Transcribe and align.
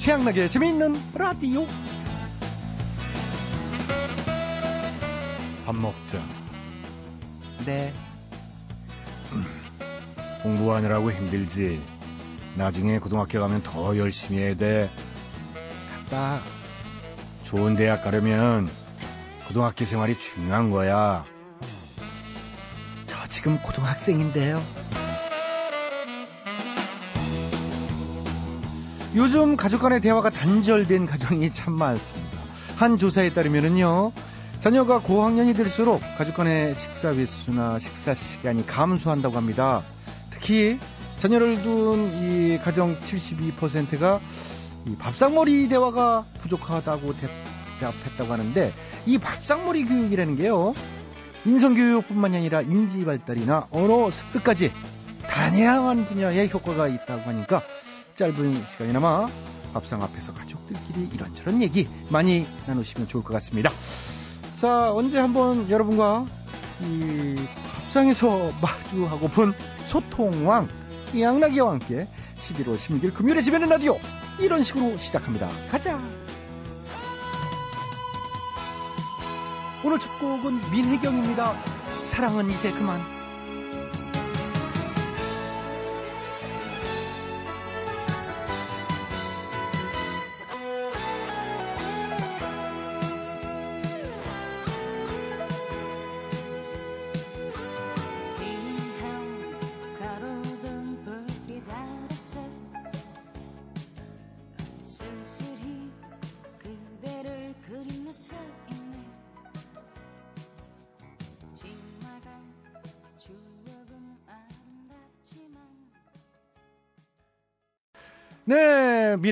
최양락의 0.00 0.48
재미있는 0.48 0.98
라디오. 1.14 1.66
밥 5.66 5.76
먹자. 5.76 6.18
네. 7.66 7.92
공부하느라고 10.42 11.12
힘들지. 11.12 11.82
나중에 12.56 12.98
고등학교 12.98 13.40
가면 13.40 13.62
더 13.62 13.94
열심히 13.98 14.40
해야 14.40 14.56
돼. 14.56 14.90
아빠, 16.06 16.40
좋은 17.44 17.76
대학 17.76 18.02
가려면 18.02 18.70
고등학교 19.48 19.84
생활이 19.84 20.18
중요한 20.18 20.70
거야. 20.70 21.26
저 23.04 23.26
지금 23.28 23.60
고등학생인데요. 23.60 24.62
요즘 29.16 29.56
가족 29.56 29.80
간의 29.80 30.00
대화가 30.00 30.30
단절된 30.30 31.06
가정이 31.06 31.52
참 31.52 31.72
많습니다. 31.72 32.38
한 32.76 32.96
조사에 32.96 33.32
따르면요. 33.32 34.12
자녀가 34.60 35.00
고학년이 35.00 35.54
될수록 35.54 36.00
가족 36.16 36.36
간의 36.36 36.74
식사 36.76 37.08
횟수나 37.08 37.78
식사 37.80 38.14
시간이 38.14 38.66
감소한다고 38.66 39.36
합니다. 39.36 39.82
특히 40.30 40.78
자녀를 41.18 41.62
둔 41.62 41.98
이 42.22 42.58
가정 42.62 42.98
72%가 43.00 44.20
이 44.86 44.96
밥상머리 44.96 45.68
대화가 45.68 46.24
부족하다고 46.42 47.14
대답했다고 47.14 48.32
하는데 48.32 48.72
이 49.06 49.18
밥상머리 49.18 49.86
교육이라는 49.86 50.36
게요. 50.36 50.74
인성교육뿐만 51.46 52.34
아니라 52.34 52.60
인지 52.60 53.04
발달이나 53.04 53.66
언어 53.70 54.10
습득까지 54.10 54.72
다양한 55.26 56.06
분야에 56.06 56.48
효과가 56.48 56.86
있다고 56.88 57.22
하니까 57.22 57.62
짧은 58.20 58.66
시간이나마 58.66 59.30
밥상 59.72 60.02
앞에서 60.02 60.34
가족들끼리 60.34 61.08
이런저런 61.14 61.62
얘기 61.62 61.88
많이 62.10 62.46
나누시면 62.66 63.08
좋을 63.08 63.24
것 63.24 63.32
같습니다. 63.32 63.72
자, 64.56 64.92
언제 64.92 65.18
한번 65.18 65.70
여러분과 65.70 66.26
이 66.82 67.36
밥상에서 67.64 68.52
마주하고픈 68.60 69.54
소통왕 69.86 70.68
양나기와 71.18 71.70
함께 71.70 72.08
11월 72.40 72.76
16일 72.76 73.14
금요일에 73.14 73.40
집에는 73.40 73.70
라디오 73.70 73.98
이런 74.38 74.62
식으로 74.62 74.98
시작합니다. 74.98 75.48
가자. 75.70 75.98
오늘 79.82 79.98
첫 79.98 80.18
곡은 80.18 80.70
민혜경입니다. 80.70 81.54
사랑은 82.04 82.50
이제 82.50 82.70
그만. 82.70 83.19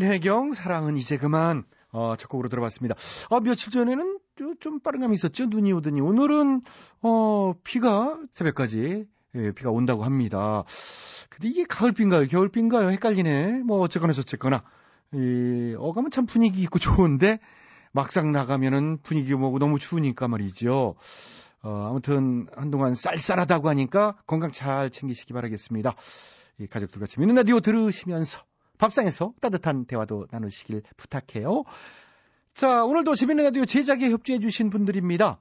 민혜경 0.00 0.52
사랑은 0.52 0.96
이제 0.96 1.16
그만 1.16 1.64
어, 1.90 2.14
첫 2.16 2.28
곡으로 2.28 2.48
들어봤습니다. 2.48 2.94
아, 3.30 3.40
며칠 3.40 3.72
전에는 3.72 4.20
좀 4.60 4.78
빠른 4.78 5.00
감이 5.00 5.14
있었죠. 5.14 5.46
눈이 5.46 5.72
오더니 5.72 6.00
오늘은 6.00 6.62
어, 7.02 7.54
비가 7.64 8.16
새벽까지 8.30 9.06
예, 9.34 9.52
비가 9.52 9.70
온다고 9.70 10.04
합니다. 10.04 10.62
근데 11.28 11.48
이게 11.48 11.64
가을비인가요? 11.64 12.28
겨울비인가요? 12.28 12.90
헷갈리네. 12.90 13.64
뭐 13.64 13.80
어쨌거나 13.80 14.12
저쨌거나 14.12 14.62
이 15.12 15.74
어감은 15.76 16.12
참 16.12 16.26
분위기 16.26 16.62
있고 16.62 16.78
좋은데 16.78 17.40
막상 17.90 18.30
나가면은 18.30 18.98
분위기 19.02 19.34
뭐고 19.34 19.58
너무 19.58 19.80
추우니까 19.80 20.28
말이죠. 20.28 20.94
어, 21.62 21.86
아무튼 21.90 22.46
한동안 22.54 22.94
쌀쌀하다고 22.94 23.68
하니까 23.70 24.16
건강 24.28 24.52
잘 24.52 24.90
챙기시기 24.90 25.32
바라겠습니다. 25.32 25.96
이 26.60 26.66
가족들과 26.68 27.06
재밌는 27.06 27.34
라디오 27.34 27.58
들으시면서 27.58 28.44
밥상에서 28.78 29.34
따뜻한 29.40 29.84
대화도 29.84 30.28
나누시길 30.30 30.82
부탁해요. 30.96 31.64
자, 32.54 32.84
오늘도 32.84 33.14
재밌는 33.14 33.44
라디오 33.44 33.64
제작에 33.64 34.10
협조해 34.10 34.38
주신 34.40 34.70
분들입니다. 34.70 35.40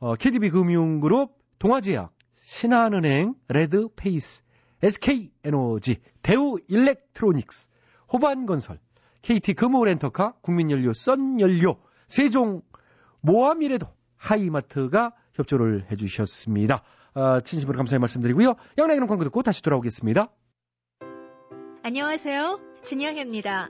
어, 0.00 0.16
KDB 0.16 0.50
금융그룹, 0.50 1.32
동아제약, 1.58 2.12
신한은행, 2.34 3.34
레드페이스, 3.48 4.42
SK에너지, 4.82 5.98
대우 6.22 6.58
일렉트로닉스, 6.68 7.68
호반건설, 8.12 8.80
KT 9.22 9.54
금호렌터카, 9.54 10.34
국민연료, 10.42 10.92
썬연료, 10.92 11.76
세종, 12.08 12.62
모아미래도, 13.20 13.86
하이마트가 14.16 15.12
협조를 15.34 15.86
해주셨습니다. 15.90 16.82
아, 17.14 17.40
진심으로 17.40 17.76
감사의 17.76 18.00
말씀드리고요. 18.00 18.54
양락이는 18.78 19.06
광고 19.06 19.24
듣고 19.24 19.42
다시 19.42 19.62
돌아오겠습니다. 19.62 20.28
안녕하세요. 21.84 22.60
진영혜입니다. 22.84 23.68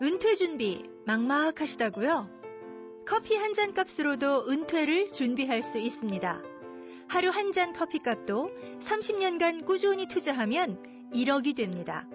은퇴 0.00 0.34
준비 0.34 0.82
막막하시다고요? 1.06 2.30
커피 3.06 3.36
한 3.36 3.52
잔 3.52 3.74
값으로도 3.74 4.48
은퇴를 4.48 5.08
준비할 5.12 5.62
수 5.62 5.78
있습니다. 5.78 6.42
하루 7.06 7.28
한 7.28 7.52
잔 7.52 7.74
커피 7.74 7.98
값도 7.98 8.50
30년간 8.80 9.66
꾸준히 9.66 10.06
투자하면 10.06 11.10
1억이 11.12 11.54
됩니다. 11.54 12.08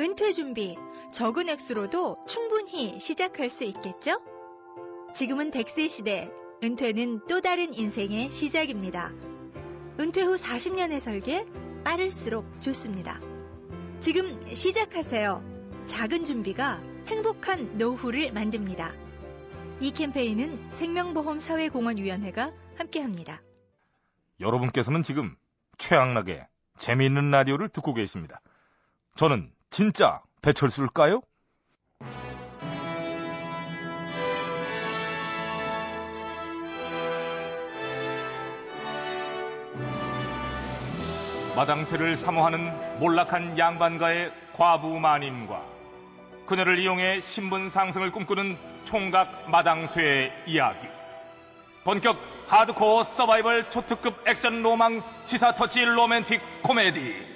은퇴 0.00 0.32
준비 0.32 0.76
적은 1.12 1.48
액수로도 1.48 2.24
충분히 2.26 2.98
시작할 2.98 3.48
수 3.50 3.62
있겠죠? 3.62 4.20
지금은 5.14 5.52
100세 5.52 5.88
시대, 5.88 6.28
은퇴는 6.64 7.26
또 7.28 7.40
다른 7.40 7.72
인생의 7.72 8.32
시작입니다. 8.32 9.12
은퇴 10.00 10.22
후 10.22 10.34
40년의 10.34 10.98
설계 10.98 11.46
빠를수록 11.84 12.60
좋습니다. 12.60 13.20
지금 14.00 14.54
시작하세요. 14.54 15.42
작은 15.86 16.24
준비가 16.24 16.80
행복한 17.08 17.78
노후를 17.78 18.32
만듭니다. 18.32 18.92
이 19.80 19.90
캠페인은 19.90 20.70
생명보험사회공헌위원회가 20.70 22.52
함께합니다. 22.76 23.42
여러분께서는 24.38 25.02
지금 25.02 25.34
최악락의 25.78 26.46
재미있는 26.78 27.32
라디오를 27.32 27.68
듣고 27.70 27.92
계십니다. 27.92 28.40
저는 29.16 29.50
진짜 29.68 30.22
배철수일까요? 30.42 31.20
마당쇠를 41.58 42.16
사모하는 42.16 43.00
몰락한 43.00 43.58
양반가의 43.58 44.30
과부 44.52 45.00
마님과 45.00 45.60
그녀를 46.46 46.78
이용해 46.78 47.20
신분 47.20 47.68
상승을 47.68 48.12
꿈꾸는 48.12 48.56
총각 48.84 49.50
마당쇠의 49.50 50.32
이야기. 50.46 50.78
본격 51.82 52.16
하드코어 52.46 53.02
서바이벌 53.02 53.70
초특급 53.70 54.22
액션 54.28 54.62
로망 54.62 55.02
시사 55.24 55.56
터치 55.56 55.84
로맨틱 55.84 56.40
코미디. 56.62 57.26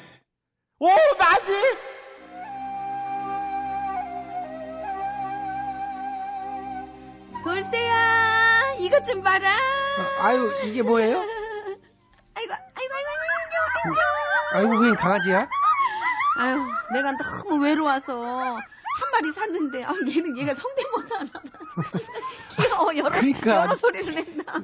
오, 0.78 0.86
맞지? 1.18 1.52
돌쇠야, 7.42 8.76
이것 8.78 9.04
좀 9.04 9.20
봐라. 9.20 9.50
아유, 10.20 10.48
이게 10.64 10.82
뭐예요? 10.82 11.31
아이고, 14.54 14.78
웬 14.78 14.94
강아지야? 14.94 15.48
아유, 16.38 16.58
내가 16.92 17.12
너무 17.12 17.62
외로워서 17.62 18.14
한 18.22 19.10
마리 19.12 19.32
샀는데, 19.32 19.84
아, 19.84 19.92
얘는 20.06 20.36
얘가 20.38 20.54
성대모사 20.54 21.16
하나. 21.16 21.30
귀여워, 22.56 22.96
여러, 22.96 23.10
그러니까. 23.10 23.62
여러 23.62 23.76
소리를 23.76 24.14
낸다. 24.14 24.54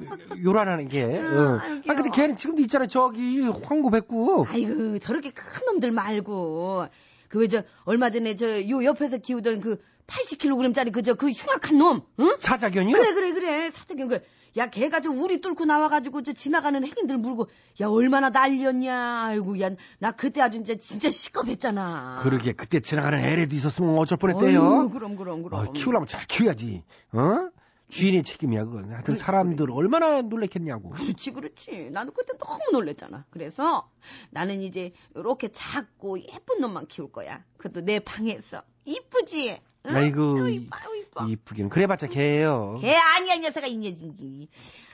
요란하는 0.43 0.87
게. 0.87 1.03
응, 1.03 1.13
응. 1.13 1.59
아유, 1.61 1.81
아, 1.87 1.93
근데. 1.95 2.09
걔는 2.09 2.37
지금도 2.37 2.61
있잖아. 2.63 2.85
저기, 2.87 3.41
황구 3.41 3.89
백구. 3.91 4.45
아이고, 4.49 4.99
저렇게 4.99 5.31
큰 5.31 5.65
놈들 5.65 5.91
말고. 5.91 6.87
그 7.29 7.39
왜 7.39 7.47
저, 7.47 7.63
얼마 7.85 8.09
전에 8.09 8.35
저, 8.35 8.67
요 8.69 8.83
옆에서 8.83 9.17
키우던 9.19 9.59
그 9.61 9.77
80kg짜리 10.07 10.91
그저 10.91 11.13
그 11.13 11.29
흉악한 11.29 11.77
놈, 11.77 12.01
응? 12.19 12.35
사자견이요? 12.39 12.95
그래, 12.97 13.13
그래, 13.13 13.33
그래. 13.33 13.69
사자견 13.71 14.07
그, 14.07 14.19
야, 14.59 14.69
걔가 14.69 14.99
저 14.99 15.09
우리 15.09 15.39
뚫고 15.39 15.63
나와가지고 15.65 16.21
저 16.23 16.33
지나가는 16.33 16.83
행인들 16.83 17.17
물고, 17.17 17.47
야, 17.81 17.87
얼마나 17.87 18.29
난리였냐. 18.29 19.25
아이고, 19.25 19.59
야, 19.61 19.71
나 19.99 20.11
그때 20.11 20.41
아주 20.41 20.57
진짜, 20.57 20.75
진짜 20.75 21.09
시겁했잖아. 21.09 22.19
그러게 22.23 22.51
그때 22.51 22.81
지나가는 22.81 23.17
애라도 23.19 23.55
있었으면 23.55 23.97
어쩔 23.97 24.17
어휴, 24.17 24.33
뻔했대요. 24.33 24.89
그럼, 24.89 25.15
그럼, 25.15 25.43
그럼. 25.43 25.67
어, 25.67 25.71
키우려면 25.71 26.07
잘 26.07 26.25
키워야지. 26.25 26.83
어? 27.13 27.49
주인의 27.87 28.23
책임이야 28.23 28.65
그건. 28.65 28.91
하여튼 28.91 29.15
사람들 29.15 29.71
얼마나 29.71 30.21
놀랬겠냐고. 30.21 30.89
그렇지, 30.91 31.31
그렇지. 31.31 31.89
나도 31.91 32.11
그때 32.11 32.37
너무 32.37 32.59
놀랬잖아. 32.71 33.25
그래서 33.31 33.89
나는 34.29 34.61
이제 34.61 34.91
이렇게 35.15 35.47
작고 35.47 36.19
예쁜 36.19 36.59
놈만 36.59 36.85
키울 36.87 37.11
거야. 37.11 37.43
그것도 37.57 37.85
내 37.85 37.99
방에서. 37.99 38.61
이쁘지? 38.85 39.59
응? 39.87 39.95
아이고, 39.95 40.47
이-. 40.49 40.67
이쁘긴. 41.27 41.69
그래봤자 41.69 42.07
개예요. 42.07 42.77
걔 42.81 42.95
아니야, 42.95 43.33
이 43.35 43.39
녀석아, 43.39 43.67
이 43.67 43.77
녀석이. 43.77 44.49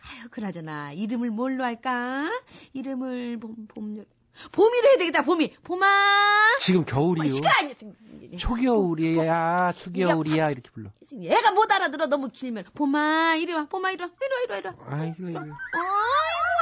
아유, 0.08 0.28
그나저나, 0.32 0.94
이름을 0.94 1.30
뭘로 1.32 1.64
할까? 1.64 2.30
이름을, 2.74 3.38
봄, 3.38 3.68
봄. 3.68 4.06
봄이로 4.52 4.88
해야 4.90 4.98
되겠다, 4.98 5.24
봄이. 5.24 5.56
봄아! 5.64 6.58
지금 6.60 6.82
어, 6.82 6.86
겨울이요. 6.86 7.24
이 7.26 7.28
녀석. 7.42 7.44
초겨울이야, 8.38 9.72
초겨울이야 9.74 10.50
이렇게 10.50 10.70
불러. 10.74 10.90
얘가 11.14 11.52
못 11.52 11.72
알아들어, 11.72 12.08
너무 12.08 12.30
길면. 12.30 12.66
봄아, 12.74 13.36
이리 13.36 13.54
와, 13.54 13.66
봄아, 13.66 13.92
이리 13.92 14.02
와, 14.04 14.10
이리 14.10 14.34
와, 14.34 14.42
이리 14.44 14.52
와, 14.52 14.58
이리 14.58 14.68
와. 14.68 14.74
아이고, 15.00 15.30
이거. 15.30 15.40
아이고, 15.40 15.56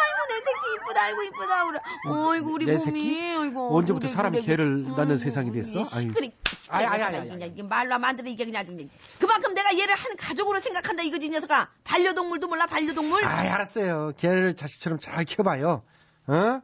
아이고, 0.03 0.27
내 0.29 0.35
새끼 0.35 0.75
이쁘다, 0.75 1.03
아이고, 1.03 1.23
이쁘다, 1.23 1.65
그래. 1.65 1.79
어이구, 2.09 2.51
우리 2.51 2.65
내 2.65 2.75
봄이. 2.75 2.83
새끼? 2.83 3.21
아이고, 3.39 3.77
언제부터 3.77 4.07
그래, 4.07 4.13
사람이 4.13 4.37
그래. 4.39 4.45
개를 4.47 4.83
낳는 4.83 4.99
아이고, 5.01 5.17
세상이 5.17 5.51
됐어? 5.51 5.83
시끄리. 5.83 6.31
아이, 6.69 6.85
아이, 6.85 7.01
아이, 7.01 7.15
아이, 7.41 7.61
말로 7.63 7.93
하면 7.95 8.03
안 8.09 8.15
되네, 8.15 8.31
이게 8.31 8.45
그냥 8.45 8.61
아주. 8.61 8.75
그만큼 9.19 9.53
내가 9.53 9.77
얘를 9.77 9.95
한 9.95 10.15
가족으로 10.17 10.59
생각한다, 10.59 11.03
이거지, 11.03 11.27
이 11.27 11.29
녀석아. 11.29 11.69
반려동물도 11.83 12.47
몰라, 12.47 12.67
반려동물? 12.67 13.23
아이, 13.25 13.47
알았어요. 13.47 14.13
개를 14.17 14.55
자식처럼 14.55 14.99
잘 14.99 15.25
키워봐요. 15.25 15.83
어? 16.27 16.61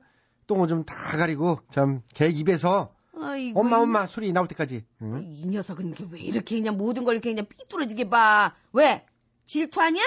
똥을 0.50 0.68
좀 0.68 0.84
다 0.84 0.96
가리고, 1.18 1.60
참, 1.70 2.02
개 2.16 2.28
입에서 2.28 2.92
아이고. 3.22 3.60
엄마, 3.60 3.78
이- 3.78 3.82
엄마 3.82 4.08
소리 4.08 4.32
나올 4.34 4.48
때까지. 4.48 4.84
응? 5.04 5.24
이 5.32 5.46
녀석은 5.48 5.94
왜 6.12 6.20
이렇게 6.20 6.56
그냥 6.58 6.76
모든 6.78 7.04
걸 7.04 7.14
이렇게 7.16 7.32
그냥 7.34 7.46
삐뚤어지게 7.48 8.10
봐. 8.10 8.56
왜? 8.74 9.06
질투하냐? 9.46 10.02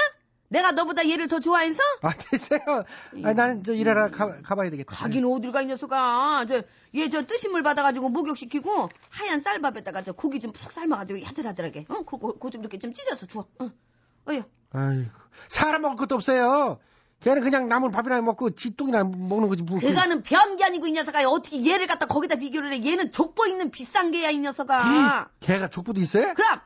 내가 0.49 0.73
너보다 0.73 1.09
얘를 1.09 1.29
더 1.29 1.39
좋아해서? 1.41 1.81
아, 2.03 2.13
됐어요. 2.13 2.61
아, 3.25 3.33
나는 3.33 3.63
저 3.63 3.73
일하러 3.73 4.11
가, 4.11 4.43
가봐야 4.43 4.69
되겠다. 4.71 4.95
가긴 4.95 5.25
어딜 5.25 5.51
가, 5.53 5.63
이 5.63 5.67
녀석아. 5.67 6.45
저, 6.47 6.63
얘 6.95 7.09
저 7.09 7.23
뜨신물 7.25 7.63
받아가지고 7.63 8.09
목욕시키고 8.11 8.89
하얀 9.11 9.41
쌀밥에다가 9.41 10.03
저 10.03 10.13
고기 10.13 10.41
좀 10.41 10.53
푹 10.53 10.71
삶아가지고 10.73 11.23
야들야들하게. 11.23 11.87
어? 11.89 12.03
그거, 12.05 12.33
그거 12.33 12.51
좀 12.51 12.61
이렇게 12.63 12.79
좀 12.79 12.93
찢어서 12.93 13.27
줘. 13.27 13.47
어. 13.61 13.71
어여. 14.29 14.45
아이고. 14.73 15.11
사람 15.49 15.83
먹을 15.83 15.97
것도 15.97 16.17
없어요. 16.17 16.79
걔는 17.23 17.43
그냥 17.43 17.69
나물 17.69 17.91
밥이나 17.93 18.21
먹고 18.21 18.51
지 18.51 18.75
똥이나 18.77 19.05
먹는 19.05 19.49
거지. 19.49 19.63
뭐. 19.63 19.79
그- 19.79 19.87
그가는 19.89 20.23
변기 20.23 20.65
아니고 20.65 20.87
이 20.89 20.93
녀석아. 20.93 21.29
어떻게 21.29 21.65
얘를 21.65 21.87
갖다 21.87 22.07
거기다 22.07 22.35
비교를 22.37 22.73
해. 22.73 22.85
얘는 22.85 23.13
족보 23.13 23.47
있는 23.47 23.71
비싼 23.71 24.11
개야, 24.11 24.31
이 24.31 24.39
녀석아. 24.39 25.29
개가 25.41 25.69
족보도 25.69 26.01
있어요? 26.01 26.35
그럼! 26.35 26.61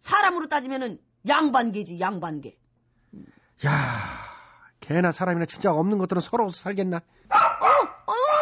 사람으로 0.00 0.46
따지면은 0.48 0.98
양반개지, 1.28 2.00
양반개. 2.00 2.56
야 3.66 3.70
개나 4.80 5.12
사람이나 5.12 5.46
진짜 5.46 5.72
없는 5.72 5.98
것들은 5.98 6.20
서로 6.20 6.50
살겠나? 6.50 6.96
어, 6.96 7.00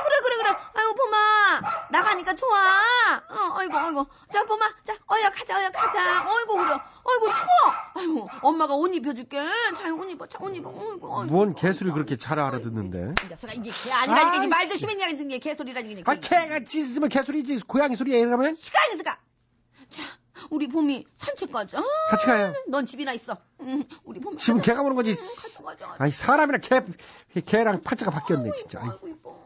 그래, 0.05 0.17
그래, 0.25 0.37
그래. 0.43 0.59
아이고, 0.75 0.95
봄아. 0.95 1.61
나가니까 1.91 2.35
좋아. 2.35 2.57
어, 2.59 3.59
아이고, 3.59 3.79
아이고. 3.79 4.07
자, 4.33 4.45
봄아. 4.45 4.69
자, 4.85 4.95
어여, 5.11 5.31
가자, 5.31 5.59
어여, 5.59 5.71
가자. 5.71 6.29
어이구, 6.29 6.57
그래. 6.57 6.77
어이구, 7.05 7.33
추워. 7.35 7.75
아이고, 7.95 8.29
엄마가 8.43 8.75
옷 8.75 8.95
입혀줄게. 8.95 9.39
자, 9.77 9.93
옷 9.93 10.11
입어, 10.11 10.27
자, 10.29 10.39
옷 10.41 10.55
입어. 10.55 10.71
어이구. 10.71 11.25
뭔 11.27 11.55
개소리를 11.55 11.93
그렇게 11.93 12.17
잘 12.17 12.39
알아듣는데? 12.39 13.15
이 13.25 13.29
녀석아, 13.29 13.53
이게 13.55 13.71
개 13.71 13.91
아니라니까. 13.93 14.45
이 14.45 14.47
말도 14.47 14.77
심했냐, 14.77 15.09
이게 15.09 15.39
개소리라니까. 15.39 16.11
아, 16.11 16.15
개가 16.15 16.61
짖으면 16.65 17.09
개소리지. 17.09 17.61
고양이 17.67 17.97
소리야, 17.97 18.19
이러면? 18.19 18.55
이 18.55 18.91
녀석아. 18.93 19.19
자, 19.91 20.03
우리 20.51 20.69
봄이 20.69 21.07
산책 21.17 21.53
가자. 21.53 21.83
같이 22.11 22.27
가요. 22.27 22.55
넌 22.69 22.87
집이나 22.87 23.13
있어. 23.13 23.37
응, 23.63 23.83
우리 24.05 24.21
봄이. 24.21 24.37
지금 24.37 24.59
가자. 24.59 24.73
개가 24.73 24.83
보는 24.83 24.97
거지. 24.97 25.11
응, 25.11 25.17
가자, 25.17 25.63
가자. 25.87 25.97
아니, 25.99 26.13
사람이랑 26.13 26.61
개, 26.61 27.41
개랑 27.43 27.83
팔자가 27.83 28.13
바뀌었네, 28.13 28.51
진짜. 28.59 28.81
아이, 28.81 28.91
아이고, 28.91 29.09
이뻐. 29.09 29.43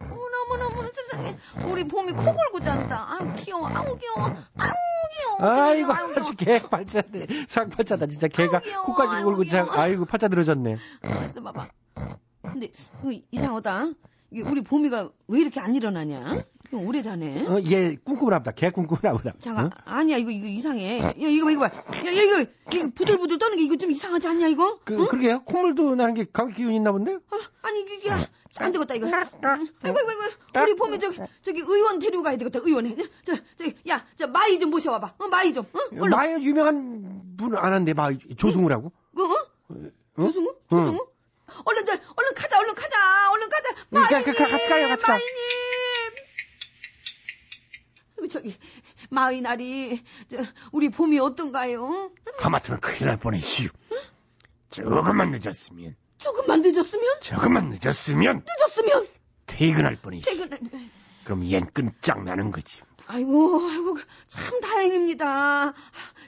어머나, 0.00 0.42
어머나, 0.46 0.66
어머나, 0.68 0.87
세상에. 1.06 1.36
우리 1.66 1.84
봄이 1.86 2.12
코 2.12 2.24
골고 2.24 2.60
잔다. 2.60 3.06
아우, 3.08 3.34
귀여워. 3.36 3.68
아우, 3.68 3.96
귀여워. 3.98 4.34
아우, 4.56 4.72
귀여워. 5.38 5.50
아이고, 5.52 5.92
아우, 5.92 6.12
아주 6.16 6.34
개 6.36 6.58
팔자네. 6.60 7.26
상팔자다, 7.48 8.06
진짜 8.06 8.28
개가 8.28 8.60
아우. 8.76 8.84
코까지 8.86 9.14
아이고, 9.16 9.26
골고 9.28 9.44
자, 9.46 9.64
귀여워. 9.64 9.80
아이고, 9.80 10.04
팔자 10.04 10.28
늘어졌네. 10.28 10.76
있어 11.30 11.42
봐봐. 11.42 11.68
근데, 12.42 12.66
어, 13.02 13.10
이상하다. 13.30 13.86
우리 14.32 14.60
봄이가 14.62 15.10
왜 15.28 15.40
이렇게 15.40 15.60
안 15.60 15.74
일어나냐? 15.74 16.42
오래 16.72 17.00
자네. 17.02 17.46
어, 17.46 17.58
얘 17.70 17.96
꿈꾸나 18.04 18.38
보다. 18.40 18.50
개 18.52 18.70
꿈꾸나 18.70 19.12
보다. 19.14 19.32
잠깐, 19.40 19.66
어? 19.66 19.70
아니야, 19.86 20.18
이거, 20.18 20.30
이거 20.30 20.46
이상해. 20.46 20.98
야, 21.00 21.12
이거 21.16 21.46
봐, 21.46 21.50
이거 21.50 21.60
봐. 21.60 21.66
야, 22.06 22.06
야, 22.16 22.22
이거, 22.22 22.44
이거 22.72 22.88
부들부들 22.94 23.38
떠는 23.38 23.56
게 23.56 23.64
이거 23.64 23.76
좀 23.76 23.90
이상하지 23.90 24.28
않냐, 24.28 24.48
이거? 24.48 24.78
그, 24.84 25.06
그러게요. 25.06 25.40
콧물도 25.44 25.94
나는 25.94 26.12
게 26.14 26.26
감기 26.30 26.56
기운 26.56 26.72
있나 26.74 26.92
본데? 26.92 27.18
아, 27.30 27.38
아니 27.62 27.80
이게 27.80 28.10
안 28.10 28.72
되겠다 28.72 28.94
이거. 28.94 29.06
아이고 29.06 29.28
아이고 29.82 29.98
아이고 30.10 30.62
우리 30.64 30.74
봄이 30.74 30.98
저기 30.98 31.18
저기 31.42 31.60
의원 31.60 31.98
데리고 32.00 32.22
가야 32.22 32.36
되겠다 32.36 32.58
의원에. 32.62 32.96
저 33.22 33.34
저기 33.56 33.74
야저 33.86 34.26
마의 34.28 34.58
좀 34.58 34.70
모셔와봐. 34.70 35.14
어 35.18 35.28
마의 35.28 35.52
좀. 35.52 35.64
어 35.72 35.78
얼른. 36.00 36.10
마이 36.10 36.32
유명한 36.42 37.36
분 37.36 37.56
아는데, 37.56 37.94
마 37.94 38.10
조승우라고? 38.36 38.90
그, 39.14 39.24
어? 39.24 39.46
응? 39.70 39.90
조승우? 40.16 40.54
응. 40.72 40.76
조승우? 40.78 41.06
얼른 41.64 41.86
저 41.86 41.92
얼른 41.92 42.34
가자 42.34 42.58
얼른 42.58 42.74
가자 42.74 42.96
얼른 43.32 43.48
가자. 43.48 43.74
응, 43.94 44.00
가- 44.00 44.10
마의님 44.10 44.34
가- 44.34 44.44
가- 44.44 44.50
같이 44.50 44.68
가요, 44.68 44.88
같이 44.88 45.04
가. 45.04 45.12
마의님. 45.12 45.28
저기 48.28 48.56
마의 49.10 49.40
나리 49.40 50.02
저 50.28 50.38
우리 50.72 50.88
봄이 50.88 51.18
어떤가요? 51.18 52.10
하마터면 52.38 52.80
큰일 52.80 53.08
날 53.08 53.16
뻔했시오. 53.18 53.70
조금만 54.70 55.30
늦었으면, 55.30 55.96
조금만 56.18 56.60
늦었으면 56.62 57.04
조금만 57.20 57.68
늦었으면 57.70 58.44
늦었으면 58.46 59.06
퇴근할 59.46 59.96
뻔했시오. 59.96 60.32
퇴근을. 60.32 60.58
그럼 61.24 61.40
얜 61.42 61.72
끈짝 61.72 62.22
나는 62.24 62.50
거지. 62.50 62.80
아이고, 63.06 63.60
아이고, 63.62 63.98
참 64.26 64.60
다행입니다. 64.60 65.72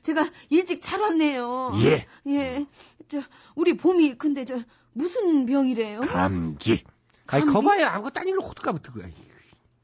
제가 0.02 0.30
일찍 0.48 0.80
잘 0.80 1.00
왔네요. 1.00 1.72
예. 1.82 2.06
예. 2.28 2.66
저, 3.08 3.22
우리 3.54 3.76
봄이, 3.76 4.16
근데 4.16 4.44
저, 4.46 4.62
무슨 4.94 5.44
병이래요? 5.44 6.00
감기. 6.00 6.82
아이, 7.26 7.40
감기? 7.40 7.52
거봐요. 7.52 7.86
아무것도 7.86 8.20
아닌 8.20 8.36
걸 8.38 8.46
호들갑을 8.48 8.80
거야. 8.82 9.08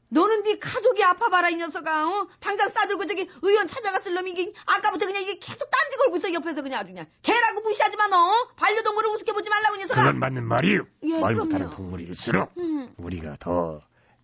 너는 0.09 0.43
네 0.43 0.57
가족이 0.57 1.03
아파봐라, 1.03 1.49
이 1.49 1.55
녀석아, 1.57 2.07
어? 2.07 2.27
당장 2.39 2.69
싸들고 2.69 3.05
저기 3.05 3.27
의원 3.41 3.67
찾아갔을 3.67 4.13
놈이 4.13 4.31
이게, 4.31 4.53
아까부터 4.65 5.05
그냥 5.05 5.21
이게 5.21 5.37
계속 5.39 5.69
딴지 5.69 5.97
걸고 5.97 6.17
있어, 6.17 6.33
옆에서 6.33 6.61
그냥 6.61 6.79
아주 6.79 6.87
그냥. 6.93 7.05
개라고 7.21 7.61
무시하지 7.61 7.97
마, 7.97 8.07
너! 8.07 8.47
반려동물을 8.55 9.09
우습게 9.11 9.33
보지 9.33 9.49
말라고, 9.49 9.75
이 9.75 9.79
녀석아! 9.79 10.03
그건 10.03 10.19
맞는 10.19 10.45
말이오. 10.45 10.85
예, 11.03 11.19
말 11.19 11.35
못하는. 11.35 11.69
동물일수록 11.69 12.51
음. 12.57 12.93
우리가 12.97 13.37
더 13.39 13.81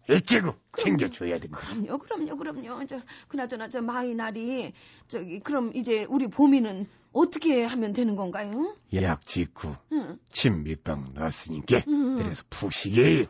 애끼고 0.09 0.55
챙겨줘야 0.77 1.39
됩니다. 1.39 1.59
그럼요, 1.59 1.97
그럼요, 1.97 2.37
그럼요. 2.37 2.85
저, 2.87 3.01
그나저나, 3.27 3.69
저, 3.69 3.81
마의 3.81 4.13
나리, 4.15 4.73
저기, 5.07 5.39
그럼 5.39 5.71
이제 5.75 6.05
우리 6.09 6.27
봄이는 6.27 6.87
어떻게 7.13 7.63
하면 7.63 7.93
되는 7.93 8.15
건가요? 8.15 8.75
약 8.95 9.25
짓구 9.25 9.75
응. 9.91 10.17
침 10.31 10.63
몇 10.63 10.90
방 10.90 11.11
놨으니까 11.13 11.81
음. 11.87 12.17
그래서 12.17 12.43
푹 12.49 12.73
쉬게 12.73 13.03
해요. 13.03 13.25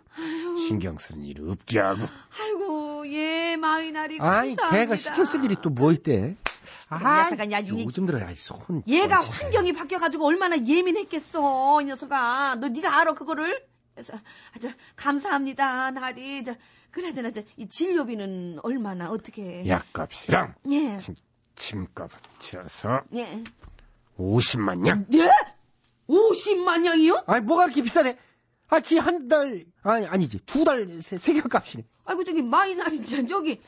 신경 0.58 0.98
쓰는 0.98 1.24
일 1.26 1.50
없게 1.50 1.80
하고. 1.80 2.02
아이고, 2.42 3.08
예, 3.12 3.56
마의 3.58 3.92
나리 3.92 4.18
아이, 4.20 4.56
감사합니다. 4.56 4.70
개가 4.72 4.96
신경 4.96 5.26
쓸 5.26 5.44
일이 5.46 5.56
또 5.62 5.70
뭐 5.70 5.92
있대? 5.92 6.36
아, 6.90 7.24
녀석아, 7.24 7.52
야, 7.52 7.60
이- 7.60 7.70
요즘 7.70 8.06
들어, 8.06 8.20
아이, 8.26 8.36
손. 8.36 8.60
얘가 8.88 9.22
좀 9.22 9.30
환경이 9.32 9.74
바뀌어가지고 9.74 10.26
얼마나 10.26 10.58
예민했겠어, 10.58 11.82
이 11.82 11.86
녀석아. 11.86 12.56
너 12.56 12.68
네가 12.70 13.00
알아 13.02 13.14
그거를? 13.14 13.66
그래서 13.96 14.14
아주 14.56 14.72
감사합니다, 14.96 15.92
나리. 15.92 16.44
저 16.44 16.56
그나저나 16.92 17.32
저 17.32 17.42
이 17.58 17.68
진료비는 17.68 18.60
얼마나 18.64 19.10
어떻게? 19.10 19.68
약값이랑 19.68 20.54
예, 20.72 20.98
침, 21.00 21.16
침값 21.56 22.12
합쳐서 22.14 23.02
예, 23.16 23.44
50만 24.20 24.80
냥. 24.80 25.06
예? 25.16 25.30
50만 26.10 26.86
냥이요? 26.86 27.24
아니, 27.28 27.44
뭐가 27.46 27.64
그렇게 27.66 27.82
비싸대? 27.82 28.18
아, 28.70 28.80
지 28.82 28.98
한 29.00 29.28
달, 29.28 29.66
아니, 29.84 30.06
아니지. 30.08 30.40
두 30.46 30.64
달 30.66 30.88
세, 31.02 31.18
세경값이네. 31.18 31.84
아이고 32.06 32.24
저기 32.24 32.42
마의 32.42 32.76
나리 32.76 33.04
저 33.06 33.26
저기 33.26 33.60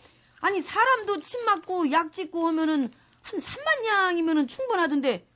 아니 0.41 0.61
사람도 0.61 1.19
침 1.21 1.45
맞고 1.45 1.91
약 1.91 2.11
짓고 2.11 2.47
하면은 2.47 2.91
한 3.21 3.39
3만 3.39 3.85
냥이면은 3.87 4.47
충분하던데. 4.47 5.27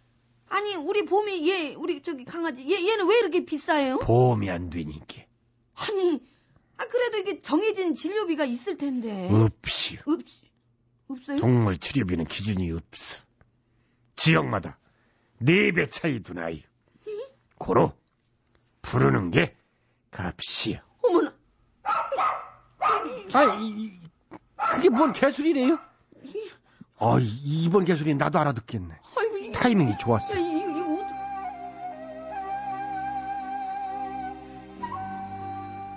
아니 0.51 0.75
우리 0.75 1.05
봄이 1.05 1.47
얘 1.49 1.75
우리 1.75 2.01
저기 2.01 2.25
강아지 2.25 2.63
얘 2.71 2.83
얘는 2.87 3.07
왜 3.07 3.19
이렇게 3.19 3.45
비싸요? 3.45 3.99
보험이 3.99 4.49
안 4.49 4.69
되니까. 4.69 5.23
아니, 5.75 6.21
아, 6.77 6.85
그래도 6.87 7.17
이게 7.19 7.41
정해진 7.41 7.93
진료비가 7.95 8.45
있을 8.45 8.77
텐데. 8.77 9.29
없이요. 9.31 9.99
없, 10.07 10.19
없어요? 11.07 11.37
동물 11.39 11.77
치료비는 11.77 12.25
기준이 12.25 12.71
없어. 12.71 13.23
지역마다 14.15 14.79
네 15.37 15.71
배 15.71 15.87
차이 15.87 16.19
두나이. 16.19 16.63
고로 17.57 17.93
부르는 18.81 19.31
게 19.31 19.55
값이야. 20.11 20.81
어머나. 21.03 21.33
아, 23.33 23.43
이, 23.59 23.67
이, 23.67 23.99
그게 24.71 24.89
뭔 24.89 25.13
개소리래요? 25.13 25.77
아, 26.97 27.17
이- 27.19 27.63
이번 27.65 27.85
개소리 27.85 28.13
나도 28.15 28.39
알아듣겠네. 28.39 28.95
아이고, 29.17 29.37
이, 29.37 29.51
타이밍이 29.51 29.97
좋았어. 29.99 30.35
이, 30.37 30.41
이, 30.41 30.63
어떡... 30.63 31.09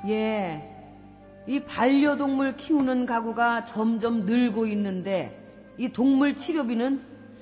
예, 0.08 0.68
이 1.46 1.64
반려동물 1.64 2.56
키우는 2.56 3.06
가구가 3.06 3.64
점점 3.64 4.26
늘고 4.26 4.66
있는데 4.66 5.38
이 5.78 5.92
동물 5.92 6.36
치료비는 6.36 7.00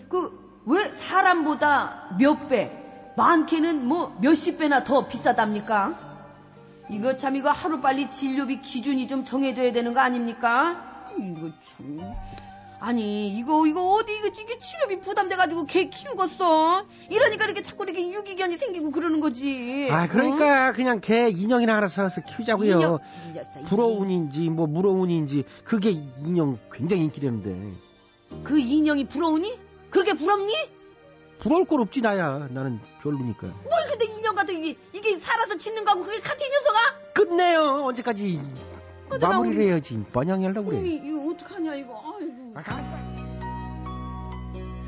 그 0.08 0.40
왜 0.66 0.92
사람보다 0.92 2.16
몇 2.18 2.46
배, 2.48 2.70
많게는 3.16 3.86
뭐 3.86 4.16
몇십 4.20 4.58
배나 4.58 4.84
더 4.84 5.06
비싸답니까? 5.06 6.08
이거 6.90 7.16
참 7.16 7.36
이거 7.36 7.50
하루빨리 7.50 8.10
진료비 8.10 8.62
기준이 8.62 9.06
좀 9.08 9.24
정해져야 9.24 9.72
되는 9.72 9.94
거 9.94 10.00
아닙니까? 10.00 11.06
이거 11.18 11.50
참. 11.76 12.00
아니 12.82 13.28
이거 13.28 13.66
이거 13.66 13.92
어디 13.92 14.12
이거 14.16 14.28
이게 14.28 14.58
치료비 14.58 15.00
부담돼가지고 15.00 15.66
개 15.66 15.90
키우겠어? 15.90 16.86
이러니까 17.10 17.44
이렇게 17.44 17.60
자꾸 17.60 17.84
이렇게 17.84 18.10
유기견이 18.10 18.56
생기고 18.56 18.90
그러는 18.90 19.20
거지. 19.20 19.88
아, 19.90 20.08
그러니까 20.08 20.72
그냥 20.72 21.00
개 21.02 21.28
인형이나 21.28 21.76
하나 21.76 21.88
사서 21.88 22.22
키우자고요. 22.22 22.76
인형, 22.76 22.98
인자싸, 23.28 23.60
부러운인지 23.68 24.48
뭐 24.48 24.66
무러운인지 24.66 25.44
그게 25.62 25.90
인형 25.90 26.58
굉장히 26.72 27.02
인기라는데 27.02 27.74
그 28.44 28.58
인형이 28.58 29.04
부러우니? 29.04 29.58
그렇게 29.90 30.14
부럽니? 30.14 30.54
부러울 31.42 31.64
건 31.64 31.80
없지 31.80 32.00
나야 32.00 32.48
나는 32.50 32.80
별로니까 33.02 33.46
뭘 33.46 33.72
근데 33.88 34.06
인형 34.06 34.34
같은 34.34 34.54
이게 34.62 34.78
이게 34.92 35.18
살아서 35.18 35.56
짓는 35.56 35.84
거하고 35.84 36.04
그게 36.04 36.20
같은 36.20 36.46
이 36.46 36.50
녀석아? 36.50 36.78
끝내요 37.14 37.84
언제까지 37.86 38.40
마무리를 39.20 39.56
나오니? 39.56 39.66
해야지 39.66 40.04
번양이 40.12 40.44
하려고 40.44 40.70
그래 40.70 40.80
이, 40.86 40.94
이거 41.04 41.30
어떡하냐 41.32 41.74
이거. 41.74 41.94
아이고. 42.16 42.52
아, 42.54 42.62
가만있어 42.62 43.20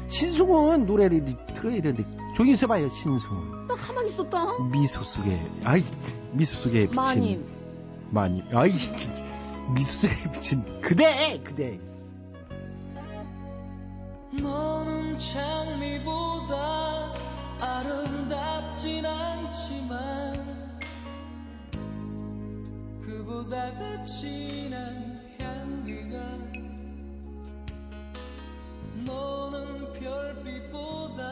신승훈 0.09 0.87
노래를 0.87 1.25
들어야 1.55 1.81
되는데 1.81 2.05
조용히 2.37 2.53
있어봐요 2.53 2.89
신승훈 2.91 3.67
나 3.69 3.75
가만히 3.75 4.11
있었다. 4.11 4.59
미소 4.71 5.03
속에 5.03 5.41
아이 5.65 5.83
미소 6.33 6.59
속에 6.61 6.81
비친 6.87 6.97
마님. 6.97 7.47
마님 8.11 8.45
아이 8.57 8.71
미소 9.75 10.07
속에 10.07 10.31
비친 10.33 10.81
그대 10.83 11.41
그대 11.43 11.81
너는 14.33 15.02
장미보다 15.19 17.15
아름답진 17.61 19.05
않지만 19.07 20.81
그보다 23.01 23.73
더 23.75 24.05
진한 24.05 25.37
향기가 25.39 26.19
너는 29.05 29.93
별빛보다 29.93 31.23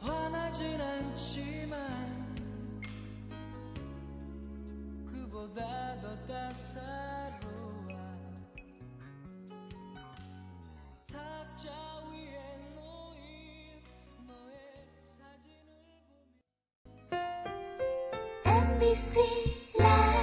환하진 0.00 0.80
않지만 0.80 1.76
그보다 5.06 6.00
더 6.00 6.16
따사로워. 6.26 7.88
탁자 11.06 12.05
사 18.78 20.15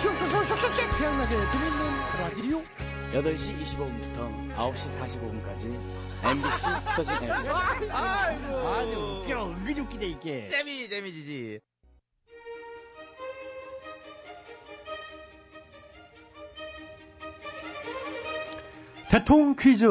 쏙쏙쏙 0.00 0.98
태양나게 0.98 1.36
재밌는 1.50 1.82
라디오 2.18 2.62
8시 3.12 3.60
25분부터 3.60 4.56
9시 4.56 4.82
45분까지 5.00 5.78
MBC 6.24 6.66
표준 6.96 7.14
앱. 7.22 7.30
아주 7.92 9.20
웃겨 9.22 9.48
은근히 9.50 9.80
웃기네 9.80 10.06
이게 10.06 10.48
재미 10.48 10.88
재미지지. 10.88 11.60
대통 19.10 19.54
퀴즈. 19.56 19.84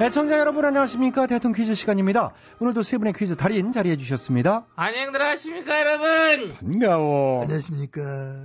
애청자 0.00 0.38
여러분 0.40 0.64
안녕하십니까 0.64 1.26
대통 1.26 1.52
퀴즈 1.52 1.74
시간입니다. 1.74 2.32
오늘도 2.58 2.82
세 2.82 2.98
분의 2.98 3.12
퀴즈 3.12 3.36
달인 3.36 3.70
자리해 3.72 3.96
주셨습니다. 3.96 4.66
안녕들 4.74 5.22
하십니까 5.24 5.80
여러분. 5.80 6.52
반가워. 6.54 7.42
안녕하십니까 7.42 8.42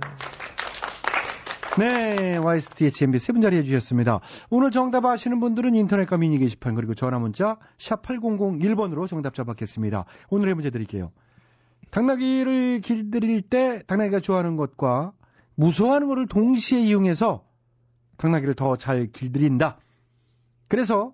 네, 1.78 2.36
YSTHMB 2.36 3.18
세 3.18 3.32
분 3.32 3.42
자리해 3.42 3.64
주셨습니다. 3.64 4.20
오늘 4.48 4.70
정답 4.70 5.04
아시는 5.04 5.40
분들은 5.40 5.74
인터넷과 5.74 6.16
미니 6.18 6.38
게시판 6.38 6.74
그리고 6.76 6.94
전화 6.94 7.18
문자 7.18 7.58
샵 7.78 8.02
8001번으로 8.02 9.08
정답자 9.08 9.44
받겠습니다. 9.44 10.04
오늘의 10.30 10.54
문제 10.54 10.70
드릴게요. 10.70 11.10
당나귀를 11.90 12.80
길들일 12.80 13.42
때 13.42 13.82
당나귀가 13.88 14.20
좋아하는 14.20 14.56
것과 14.56 15.12
무서워하는 15.56 16.06
것을 16.08 16.26
동시에 16.28 16.78
이용해서 16.80 17.44
당나귀를 18.18 18.54
더 18.54 18.76
잘 18.76 19.08
길들인다. 19.12 19.78
그래서 20.68 21.12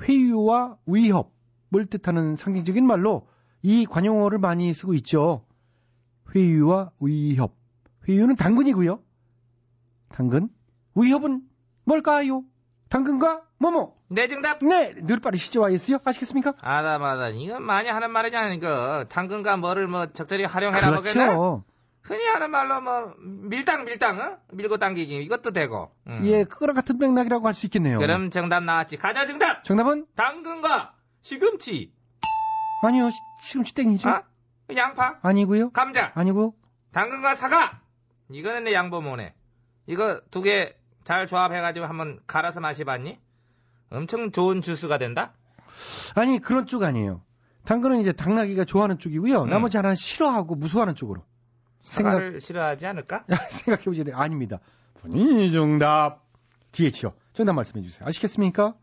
회유와 0.00 0.78
위협을 0.86 1.86
뜻하는 1.90 2.36
상징적인 2.36 2.86
말로 2.86 3.28
이 3.62 3.86
관용어를 3.86 4.38
많이 4.38 4.72
쓰고 4.74 4.94
있죠. 4.94 5.44
회유와 6.34 6.92
위협. 7.00 7.54
회유는 8.08 8.36
당근이고요. 8.36 9.00
당근. 10.08 10.48
위협은 10.94 11.42
뭘까요? 11.84 12.44
당근과 12.88 13.42
뭐뭐. 13.58 13.96
내 14.08 14.28
정답. 14.28 14.62
네, 14.62 14.94
늘 14.94 15.20
빠르시죠, 15.20 15.62
YS요? 15.62 15.98
아시겠습니까? 16.04 16.54
아다마다 16.60 17.28
이건 17.28 17.62
많이 17.62 17.88
하는 17.88 18.10
말이지 18.10 18.36
않으니까 18.36 19.04
당근과 19.08 19.56
뭐를 19.56 19.86
뭐 19.86 20.06
적절히 20.06 20.44
활용해라. 20.44 20.90
그렇죠. 21.00 21.64
흔히 22.02 22.24
하는 22.26 22.50
말로 22.50 22.80
뭐 22.80 23.14
밀당 23.20 23.84
밀당 23.84 24.18
어? 24.20 24.38
밀고 24.52 24.78
당기기 24.78 25.16
이것도 25.22 25.52
되고. 25.52 25.94
음. 26.08 26.20
예, 26.26 26.44
그거랑 26.44 26.74
같은 26.74 26.98
맥락이라고 26.98 27.46
할 27.46 27.54
수 27.54 27.66
있겠네요. 27.66 27.98
그럼 27.98 28.30
정답 28.30 28.64
나왔지. 28.64 28.96
가자 28.96 29.26
정답. 29.26 29.62
정답은? 29.64 30.06
당근과 30.16 30.94
시금치. 31.20 31.92
아니요, 32.80 33.10
시- 33.10 33.22
시금치 33.38 33.74
땡이죠. 33.74 34.08
아? 34.08 34.22
양파. 34.76 35.18
아니고요. 35.22 35.70
감자. 35.70 36.10
아니고. 36.14 36.56
당근과 36.92 37.36
사과. 37.36 37.80
이거는 38.30 38.64
내 38.64 38.72
양보 38.72 39.00
모네. 39.00 39.34
이거 39.86 40.20
두 40.30 40.42
개 40.42 40.76
잘 41.04 41.26
조합해가지고 41.26 41.86
한번 41.86 42.20
갈아서 42.28 42.60
마셔봤니? 42.60 43.18
엄청 43.90 44.30
좋은 44.30 44.62
주스가 44.62 44.98
된다. 44.98 45.32
아니, 46.14 46.38
그런 46.38 46.66
쪽 46.66 46.84
아니에요. 46.84 47.22
당근은 47.64 48.00
이제 48.00 48.12
당나귀가 48.12 48.64
좋아하는 48.64 48.98
쪽이고요. 49.00 49.42
음. 49.42 49.50
나머지 49.50 49.76
하나는 49.76 49.96
싫어하고 49.96 50.54
무서워하는 50.54 50.94
쪽으로. 50.94 51.24
사과를 51.82 52.40
싫어하지 52.40 52.86
않을까? 52.86 53.24
생각해보셔야 53.50 54.04
돼요. 54.04 54.16
아닙니다. 54.16 54.60
본인이 54.94 55.50
정답. 55.52 56.22
DH요. 56.72 57.12
정답 57.34 57.52
말씀해 57.52 57.82
주세요. 57.82 58.06
아시겠습니까? 58.08 58.74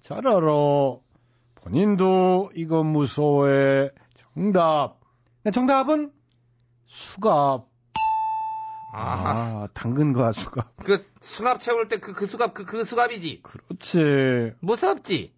잘 0.00 0.26
알아. 0.26 0.40
본인도 1.56 2.50
이거 2.54 2.82
무서워해. 2.82 3.90
정답. 4.14 5.00
네, 5.42 5.50
정답은 5.50 6.12
수갑. 6.86 7.66
아, 8.88 8.98
아, 8.98 9.68
당근과 9.74 10.32
수갑. 10.32 10.76
그 10.84 11.04
수갑 11.20 11.60
채울 11.60 11.88
때 11.88 11.98
그 11.98 12.14
그 12.14 12.26
수갑 12.26 12.54
그 12.54 12.64
그 12.64 12.84
수갑이지. 12.84 13.42
그렇지. 13.42 14.54
무섭지. 14.60 15.34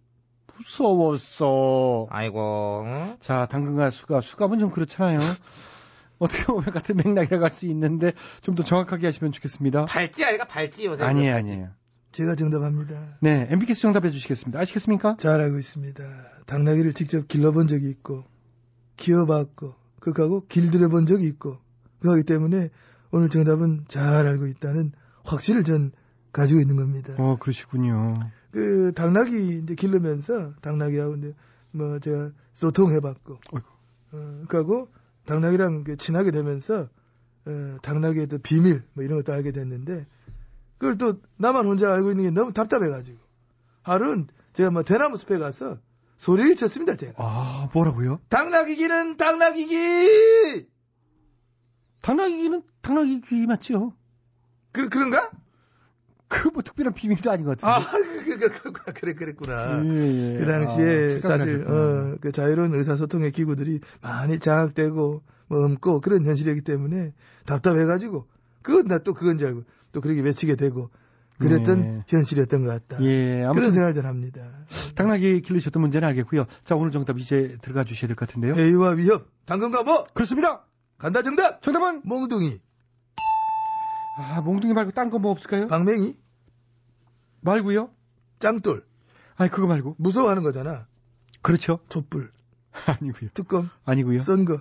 무서웠어. 0.55 2.07
아이고. 2.09 2.83
응? 2.85 3.17
자, 3.19 3.47
당근과 3.47 3.89
수갑. 3.89 4.23
수갑은 4.23 4.59
좀 4.59 4.69
그렇잖아요. 4.71 5.19
어떻게 6.19 6.43
보면 6.45 6.65
같은 6.73 6.95
맥락이라고 6.97 7.43
할 7.43 7.51
수 7.51 7.65
있는데 7.67 8.13
좀 8.41 8.55
더 8.55 8.63
정확하게 8.63 9.07
하시면 9.07 9.31
좋겠습니다. 9.33 9.85
발찌 9.85 10.23
아이가 10.25 10.45
발찌 10.45 10.85
요새. 10.85 11.03
아니에요, 11.03 11.35
아니에요. 11.35 11.69
제가 12.11 12.35
정답합니다. 12.35 13.17
네, 13.21 13.47
MBK스 13.51 13.81
정답해 13.81 14.09
주시겠습니다. 14.09 14.59
아시겠습니까? 14.59 15.15
잘 15.17 15.39
알고 15.41 15.57
있습니다. 15.59 16.03
당나귀를 16.47 16.93
직접 16.93 17.27
길러본 17.27 17.67
적이 17.67 17.89
있고, 17.91 18.23
키워봤고, 18.97 19.75
그하고 19.99 20.45
길들여본 20.47 21.05
적이 21.05 21.27
있고, 21.27 21.57
그하기 21.99 22.23
때문에 22.23 22.69
오늘 23.11 23.29
정답은 23.29 23.85
잘 23.87 24.25
알고 24.27 24.47
있다는 24.47 24.91
확신을 25.23 25.63
전 25.63 25.91
가지고 26.31 26.59
있는 26.61 26.75
겁니다. 26.77 27.13
어, 27.17 27.37
그러시군요. 27.39 28.13
그 28.51 28.91
당나귀 28.95 29.59
이제 29.63 29.75
기르면서 29.75 30.53
당나귀하고 30.61 31.15
이제 31.17 31.33
뭐 31.71 31.99
제가 31.99 32.31
소통해봤고, 32.53 33.39
어이구. 33.53 33.67
어, 34.13 34.43
그하고 34.47 34.89
당나귀랑 35.29 35.83
그 35.83 35.95
친하게 35.95 36.31
되면서 36.31 36.89
어, 37.45 37.77
당나귀의 37.83 38.27
또 38.27 38.39
비밀 38.39 38.83
뭐 38.93 39.03
이런 39.03 39.19
것도 39.19 39.31
알게 39.31 39.51
됐는데 39.51 40.07
그걸 40.79 40.97
또 40.97 41.21
나만 41.37 41.67
혼자 41.67 41.93
알고 41.93 42.11
있는 42.11 42.23
게 42.23 42.31
너무 42.31 42.51
답답해가지고 42.51 43.17
하루는 43.83 44.27
제가 44.53 44.71
뭐 44.71 44.81
대나무 44.83 45.17
숲에 45.17 45.37
가서 45.37 45.77
소리를 46.17 46.55
쳤습니다 46.55 46.95
제가 46.95 47.13
아, 47.17 47.69
뭐라고요? 47.73 48.19
당나귀기는 48.29 49.17
당나귀기 49.17 50.67
당나귀는 52.01 52.63
당나귀 52.81 53.21
귀 53.21 53.45
맞죠? 53.45 53.93
그 54.71 54.89
그런가? 54.89 55.29
그 56.29 56.49
뭐 56.53 56.61
특별한 56.63 56.93
비밀도 56.93 57.29
아닌 57.31 57.45
것 57.45 57.57
같은데. 57.59 57.87
아 57.87 57.91
그, 58.23 58.37
그, 58.37 58.49
그, 58.49 58.71
그, 58.71 58.93
그래 58.93 59.13
그랬구나. 59.13 59.83
예, 59.83 60.35
예. 60.35 60.37
그 60.39 60.45
당시에 60.45 61.17
아, 61.23 61.27
사실. 61.27 61.63
어, 61.67 62.17
그 62.21 62.31
자유로운 62.31 62.73
의사소통의 62.75 63.31
기구들이 63.31 63.81
많이 64.01 64.39
장악되고 64.39 65.23
뭐 65.47 65.65
없고 65.65 65.99
그런 66.01 66.23
현실이기 66.25 66.61
때문에 66.61 67.13
답답해가지고 67.45 68.27
그건 68.61 68.87
나 68.87 68.99
또 68.99 69.13
그건 69.13 69.37
줄 69.39 69.47
알고 69.47 69.63
또 69.91 70.01
그렇게 70.01 70.21
외치게 70.21 70.55
되고 70.55 70.89
그랬던 71.39 71.81
네. 71.81 72.03
현실이었던 72.07 72.63
것 72.63 72.69
같다. 72.87 73.03
예, 73.03 73.43
아무튼 73.43 73.53
그런 73.55 73.71
생각을 73.71 73.93
전 73.93 74.05
합니다. 74.05 74.41
당나귀 74.95 75.41
기르셨던 75.41 75.81
문제는 75.81 76.07
알겠고요. 76.09 76.45
자, 76.65 76.75
오늘 76.75 76.91
정답 76.91 77.17
이제 77.17 77.57
들어가 77.61 77.83
주셔야 77.85 78.07
될 78.09 78.15
것 78.15 78.27
같은데요. 78.27 78.55
해유와 78.55 78.91
위협, 78.91 79.29
당근과 79.45 79.83
뭐 79.83 80.05
그렇습니다. 80.13 80.65
간다 80.97 81.21
정답. 81.23 81.61
정답은 81.61 82.01
몽둥이, 82.03 82.59
아, 84.21 84.41
몽둥이 84.41 84.73
말고 84.73 84.91
딴 84.91 85.09
거 85.09 85.17
뭐 85.19 85.31
없을까요? 85.31 85.67
방맹이, 85.67 86.15
말고요. 87.41 87.89
짱돌 88.39 88.85
아니, 89.37 89.49
그거 89.49 89.67
말고. 89.67 89.95
무서워하는 89.97 90.43
거잖아. 90.43 90.87
그렇죠. 91.41 91.79
촛불, 91.87 92.31
아니고요. 92.85 93.29
뚜껑, 93.33 93.69
아니고요. 93.85 94.19
썬 94.19 94.43
거, 94.45 94.59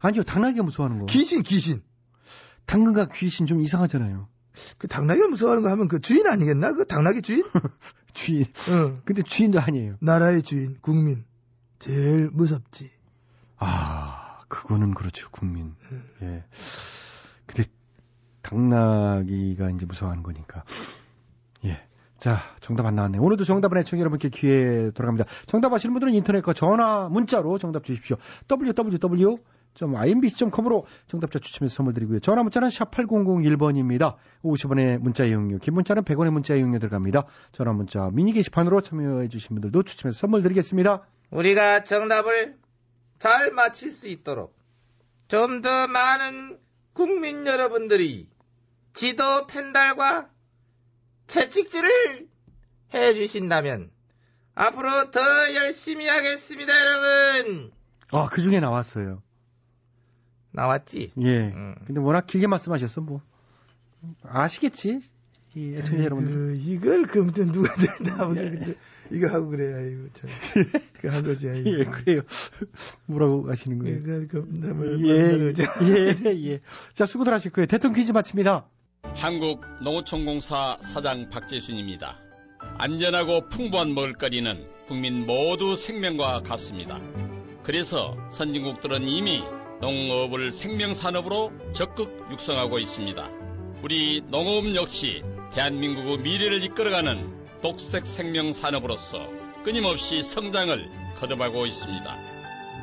아니요, 0.00 0.24
당나귀가 0.24 0.64
무서워하는 0.64 1.00
거. 1.00 1.06
귀신, 1.06 1.42
귀신. 1.42 1.82
당근과 2.66 3.06
귀신 3.12 3.46
좀 3.46 3.60
이상하잖아요. 3.60 4.28
그 4.78 4.88
당나귀가 4.88 5.28
무서워하는 5.28 5.62
거 5.62 5.70
하면 5.70 5.86
그 5.88 6.00
주인 6.00 6.26
아니겠나? 6.26 6.72
그 6.74 6.84
당나귀 6.86 7.22
주인? 7.22 7.44
주인. 8.14 8.42
어. 8.44 9.00
근데 9.04 9.22
주인도 9.22 9.60
아니에요. 9.60 9.96
나라의 10.00 10.42
주인, 10.42 10.76
국민. 10.80 11.24
제일 11.78 12.30
무섭지. 12.32 12.90
아, 13.58 14.40
그거는 14.48 14.94
그렇죠, 14.94 15.30
국민. 15.30 15.74
예. 16.22 16.44
근데 17.46 17.64
당나귀가 18.42 19.70
이제 19.70 19.86
무서워하는 19.86 20.22
거니까. 20.22 20.62
예. 21.64 21.80
자, 22.18 22.38
정답 22.60 22.86
안 22.86 22.94
나왔네요. 22.94 23.20
오늘도 23.22 23.42
정답은 23.44 23.78
애청 23.78 23.98
여러분께 23.98 24.28
기회 24.28 24.90
돌아갑니다. 24.92 25.28
정답 25.46 25.72
아시는 25.72 25.92
분들은 25.94 26.14
인터넷과 26.14 26.52
전화, 26.52 27.08
문자로 27.08 27.58
정답 27.58 27.82
주십시오. 27.84 28.16
www.imbc.com으로 28.48 30.86
정답자 31.08 31.38
추첨해서 31.40 31.74
선물 31.74 31.94
드리고요. 31.94 32.20
전화 32.20 32.42
문자는 32.42 32.70
샵 32.70 32.90
8001번입니다. 32.92 34.14
50원의 34.44 34.98
문자 34.98 35.24
이용료, 35.24 35.58
긴 35.58 35.74
문자는 35.74 36.04
100원의 36.04 36.30
문자 36.30 36.54
이용료 36.54 36.78
들어갑니다. 36.78 37.24
전화 37.50 37.72
문자 37.72 38.08
미니 38.12 38.32
게시판으로 38.32 38.82
참여해 38.82 39.26
주신 39.28 39.56
분들도 39.56 39.82
추첨해서 39.82 40.16
선물 40.18 40.42
드리겠습니다. 40.42 41.02
우리가 41.30 41.82
정답을 41.82 42.56
잘 43.18 43.50
맞힐 43.52 43.90
수 43.90 44.06
있도록 44.08 44.54
좀 45.28 45.60
더 45.62 45.86
많은 45.88 46.58
국민 46.92 47.46
여러분들이 47.46 48.28
지도 48.92 49.46
펜달과 49.46 50.28
채찍질을 51.26 52.28
해주신다면 52.92 53.90
앞으로 54.54 55.10
더 55.10 55.20
열심히 55.54 56.06
하겠습니다, 56.06 56.72
여러분. 56.78 57.72
아, 58.10 58.28
그 58.28 58.42
중에 58.42 58.60
나왔어요. 58.60 59.22
나왔지? 60.50 61.12
예. 61.22 61.38
음. 61.48 61.74
근데 61.86 62.00
워낙 62.00 62.26
길게 62.26 62.46
말씀하셨어, 62.46 63.00
뭐. 63.00 63.22
아시겠지? 64.22 65.00
이 65.54 65.74
애청자 65.74 66.04
여러분들. 66.04 66.32
그, 66.32 66.56
이걸 66.56 67.06
그럼 67.06 67.30
또 67.32 67.44
누가 67.44 67.72
나보고 68.00 68.34
근데 68.34 68.74
이거 69.10 69.28
하고 69.28 69.48
그래, 69.48 69.72
아이고 69.74 70.08
참. 70.12 70.30
그거 70.94 71.14
한 71.14 71.24
거지, 71.24 71.48
아이고. 71.48 71.68
예, 71.80 71.84
그래요. 71.84 72.22
뭐라고 73.06 73.50
하시는 73.50 73.78
거예요? 73.78 74.22
이걸 74.22 74.46
나뭘 74.48 75.06
예, 75.06 75.54
예, 76.24 76.50
예. 76.50 76.60
자, 76.94 77.06
수고들 77.06 77.32
하셨고요. 77.32 77.66
대통령 77.66 77.98
퀴즈 77.98 78.12
마칩니다. 78.12 78.66
한국농어촌공사 79.22 80.78
사장 80.80 81.28
박재순입니다. 81.30 82.18
안전하고 82.78 83.48
풍부한 83.48 83.94
먹을거리는 83.94 84.66
국민 84.86 85.26
모두 85.26 85.76
생명과 85.76 86.42
같습니다. 86.42 86.98
그래서 87.62 88.16
선진국들은 88.30 89.06
이미 89.06 89.42
농업을 89.80 90.50
생명산업으로 90.50 91.52
적극 91.72 92.26
육성하고 92.32 92.80
있습니다. 92.80 93.30
우리 93.82 94.22
농업 94.26 94.74
역시 94.74 95.22
대한민국의 95.54 96.18
미래를 96.18 96.64
이끌어가는 96.64 97.60
독색 97.62 98.06
생명산업으로서 98.06 99.28
끊임없이 99.62 100.22
성장을 100.22 100.88
거듭하고 101.20 101.66
있습니다. 101.66 102.16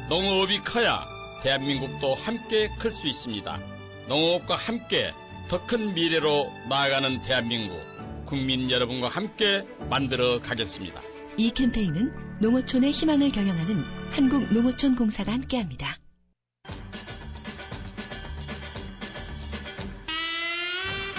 농업이 0.10 0.60
커야 0.60 1.06
대한민국도 1.44 2.16
함께 2.16 2.70
클 2.80 2.92
수 2.92 3.08
있습니다. 3.08 3.60
농업과 4.08 4.56
함께 4.56 5.12
더 5.50 5.66
큰 5.66 5.96
미래로 5.96 6.54
나아가는 6.70 7.24
대한민국 7.24 7.76
국민 8.26 8.70
여러분과 8.70 9.10
함께 9.10 9.66
만들어 9.90 10.40
가겠습니다. 10.42 11.02
이 11.38 11.50
캠페인은 11.50 12.14
농어촌의 12.40 12.92
희망을 12.92 13.32
경영하는 13.32 13.84
한국농어촌 14.12 14.96
공사가 14.96 15.34
함께합니다. 15.34 15.98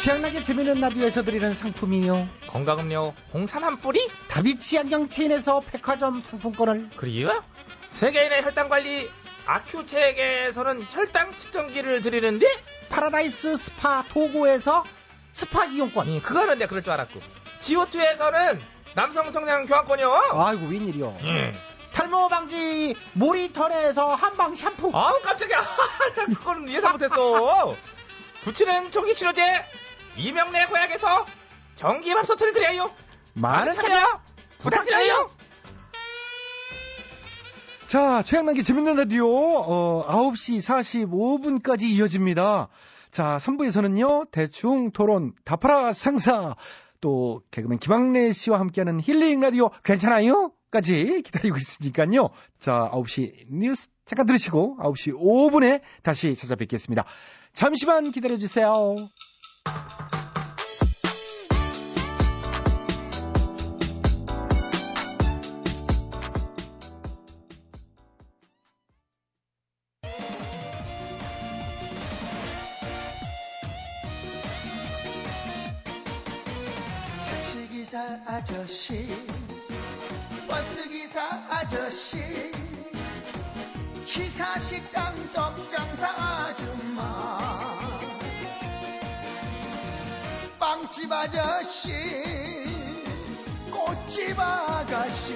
취향나게 0.00 0.44
재미있는 0.44 0.80
라디오에서 0.80 1.24
드리는 1.24 1.52
상품이요. 1.52 2.28
건강음료 2.46 3.12
홍삼 3.34 3.64
한 3.64 3.78
뿌리? 3.78 4.08
다비치 4.28 4.78
안경 4.78 5.08
체인에서 5.08 5.60
백화점 5.60 6.22
상품권을. 6.22 6.90
그리고 6.96 7.30
세계인의 7.90 8.42
혈당 8.42 8.68
관리 8.68 9.10
아큐첵에서는 9.46 10.84
혈당 10.88 11.36
측정기를 11.36 12.02
드리는데 12.02 12.46
파라다이스 12.88 13.56
스파 13.56 14.04
도고에서 14.08 14.84
스파 15.32 15.64
이용권. 15.64 16.08
음, 16.08 16.20
그거는 16.22 16.58
내가 16.58 16.68
그럴 16.68 16.82
줄 16.82 16.92
알았고 16.92 17.20
GO2에서는 17.60 18.60
남성 18.94 19.30
정장 19.30 19.66
교환권이요 19.66 20.12
아이고, 20.32 20.66
웬일이요. 20.66 21.16
음. 21.22 21.60
탈모 21.92 22.28
방지 22.28 22.94
모리턴에서 23.12 24.14
한방 24.14 24.54
샴푸. 24.54 24.90
아우 24.94 25.20
깜짝이야 25.22 25.58
그거는 26.34 26.68
예상 26.70 26.92
못했어 26.92 27.76
붙이는 28.44 28.90
종기 28.90 29.14
치료제 29.14 29.42
이명래 30.16 30.66
고약에서 30.66 31.26
전기밥솥을 31.76 32.52
드려요 32.52 32.90
많은 33.34 33.72
참여 33.72 34.20
부탁드려요 34.62 35.30
자, 37.90 38.22
최양락의 38.22 38.62
재밌는 38.62 38.94
라디오, 38.94 39.26
어, 39.26 40.06
9시 40.06 40.58
45분까지 41.08 41.82
이어집니다. 41.82 42.68
자, 43.10 43.38
3부에서는요, 43.38 44.30
대충 44.30 44.92
토론, 44.92 45.32
다파라 45.44 45.92
상사, 45.92 46.54
또, 47.00 47.42
개그맨 47.50 47.80
김학래 47.80 48.32
씨와 48.32 48.60
함께하는 48.60 49.00
힐링 49.00 49.40
라디오, 49.40 49.70
괜찮아요? 49.82 50.52
까지 50.70 51.20
기다리고 51.22 51.56
있으니까요. 51.56 52.30
자, 52.60 52.88
9시 52.92 53.46
뉴스 53.50 53.88
잠깐 54.04 54.26
들으시고, 54.26 54.76
9시 54.78 55.12
5분에 55.12 55.80
다시 56.04 56.36
찾아뵙겠습니다. 56.36 57.04
잠시만 57.54 58.12
기다려 58.12 58.38
주세요. 58.38 58.94
기사 78.00 78.18
아저씨, 78.24 79.06
버스 80.48 80.88
기사 80.88 81.20
아저씨, 81.50 82.16
기사 84.06 84.58
식당 84.58 85.14
떡장사 85.34 86.08
아줌마 86.08 87.38
빵집 90.58 91.12
아저씨 91.12 91.92
꽃집 93.70 94.38
아가씨 94.38 95.34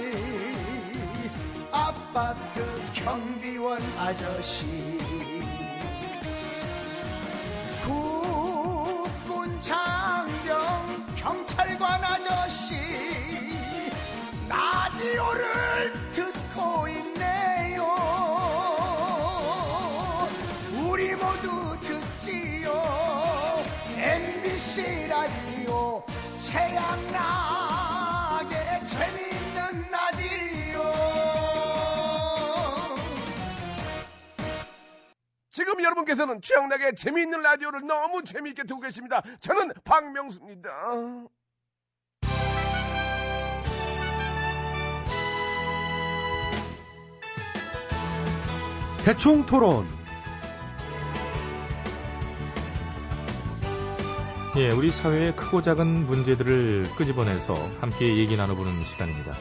아파트 1.71 2.93
경비원 2.95 3.83
아저씨 3.99 4.65
국군 7.85 9.61
장 9.61 10.34
병 11.65 11.79
경찰관 11.79 12.05
아저씨 12.05 12.75
라디오를 14.49 16.13
듣고 16.13 16.89
있네요 16.89 17.85
우리 20.87 21.15
모두 21.15 21.79
듣지요 21.81 22.71
MBC 23.97 25.09
라디오 25.09 26.05
최양락의 26.43 26.85
재미있는 28.85 29.91
라디오 29.91 30.83
지금 35.51 35.83
여러분께서는 35.83 36.43
최양락의 36.43 36.95
재미있는 36.97 37.41
라디오를 37.41 37.87
너무 37.87 38.23
재미있게 38.23 38.65
듣고 38.65 38.81
계십니다. 38.81 39.23
저는 39.41 39.71
박명수입니다. 39.85 40.69
대충 49.05 49.45
토론. 49.45 49.87
예, 54.57 54.71
우리 54.71 54.89
사회의 54.91 55.37
크고 55.37 55.61
작은 55.61 56.07
문제들을 56.07 56.85
끄집어내서 56.97 57.53
함께 57.81 58.17
얘기 58.17 58.35
나눠보는 58.35 58.83
시간입니다. 58.85 59.33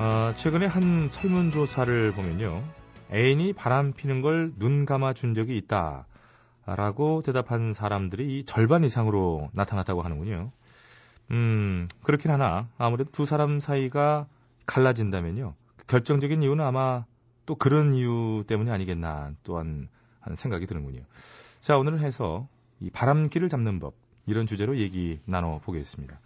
어, 0.00 0.32
최근에 0.34 0.66
한 0.66 1.08
설문조사를 1.08 2.12
보면요. 2.12 2.64
애인이 3.12 3.52
바람 3.52 3.92
피는 3.92 4.22
걸 4.22 4.52
눈 4.58 4.86
감아 4.86 5.12
준 5.12 5.34
적이 5.34 5.56
있다. 5.58 6.06
라고 6.66 7.22
대답한 7.22 7.74
사람들이 7.74 8.40
이 8.40 8.44
절반 8.44 8.82
이상으로 8.82 9.50
나타났다고 9.52 10.02
하는군요. 10.02 10.50
음, 11.30 11.86
그렇긴 12.02 12.32
하나, 12.32 12.66
아무래도 12.76 13.12
두 13.12 13.24
사람 13.24 13.60
사이가 13.60 14.26
갈라진다면요. 14.66 15.54
결정적인 15.86 16.42
이유는 16.42 16.64
아마 16.64 17.04
또 17.46 17.54
그런 17.54 17.94
이유 17.94 18.44
때문이 18.46 18.70
아니겠나 18.70 19.32
또한 19.42 19.88
하는 20.20 20.36
생각이 20.36 20.66
드는군요. 20.66 21.02
자, 21.60 21.76
오늘은 21.78 22.00
해서 22.00 22.48
이 22.80 22.90
바람기를 22.90 23.48
잡는 23.48 23.78
법, 23.80 23.94
이런 24.26 24.46
주제로 24.46 24.78
얘기 24.78 25.20
나눠보겠습니다. 25.26 26.18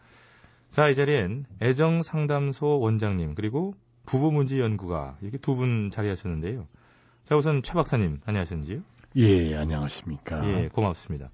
자, 0.70 0.88
이 0.88 0.94
자리엔 0.94 1.46
애정 1.62 2.02
상담소 2.02 2.78
원장님, 2.80 3.34
그리고 3.34 3.74
부부 4.06 4.30
문제 4.32 4.58
연구가 4.58 5.16
이렇게 5.20 5.38
두 5.38 5.56
분 5.56 5.90
자리하셨는데요. 5.90 6.66
자, 7.24 7.36
우선 7.36 7.62
최 7.62 7.74
박사님, 7.74 8.20
안녕하셨는지요? 8.24 8.80
예, 9.16 9.56
안녕하십니까. 9.56 10.46
예, 10.48 10.68
고맙습니다. 10.68 11.30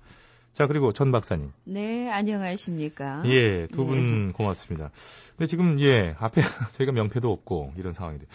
자, 0.53 0.67
그리고 0.67 0.93
전 0.93 1.11
박사님. 1.13 1.53
네, 1.65 2.09
안녕하십니까. 2.11 3.23
예, 3.27 3.67
두분 3.69 4.29
네. 4.29 4.33
고맙습니다. 4.33 4.91
근데 5.37 5.47
지금, 5.47 5.81
예, 5.81 6.15
앞에 6.19 6.43
저희가 6.79 6.93
명패도 6.93 7.31
없고 7.31 7.73
이런 7.77 7.93
상황인데. 7.93 8.27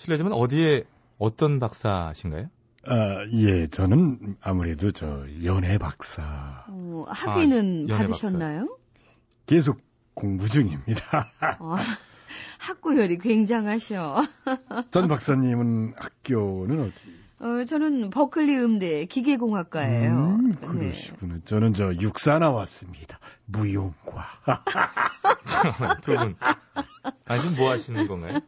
실례지만 0.00 0.32
어디에 0.32 0.84
어떤 1.18 1.58
박사신가요? 1.58 2.46
아, 2.86 3.26
예, 3.34 3.66
저는 3.66 4.36
아무래도 4.40 4.90
저 4.92 5.26
연애 5.44 5.76
박사 5.76 6.64
어, 6.68 7.04
학위는 7.06 7.86
아, 7.90 7.92
연애 7.92 8.06
받으셨나요? 8.06 8.78
계속 9.44 9.76
공부 10.14 10.48
중입니다. 10.48 11.30
어, 11.58 11.76
학구열이 12.60 13.18
굉장하셔. 13.18 14.22
전 14.90 15.08
박사님은 15.08 15.92
학교는 15.98 16.80
어디? 16.80 16.94
어, 17.40 17.64
저는 17.64 18.08
버클리 18.08 18.58
음대 18.58 19.04
기계공학과예요. 19.04 20.12
음, 20.12 20.52
네. 20.52 20.66
그러시구나. 20.66 21.40
저는 21.44 21.74
저 21.74 21.92
육사 22.00 22.38
나왔습니다. 22.38 23.18
무용과. 23.44 24.24
잠깐만, 25.44 26.00
두 26.00 26.16
분. 26.16 26.36
아니, 27.26 27.42
지금 27.42 27.56
뭐 27.56 27.70
하시는 27.70 28.06
건가요? 28.08 28.40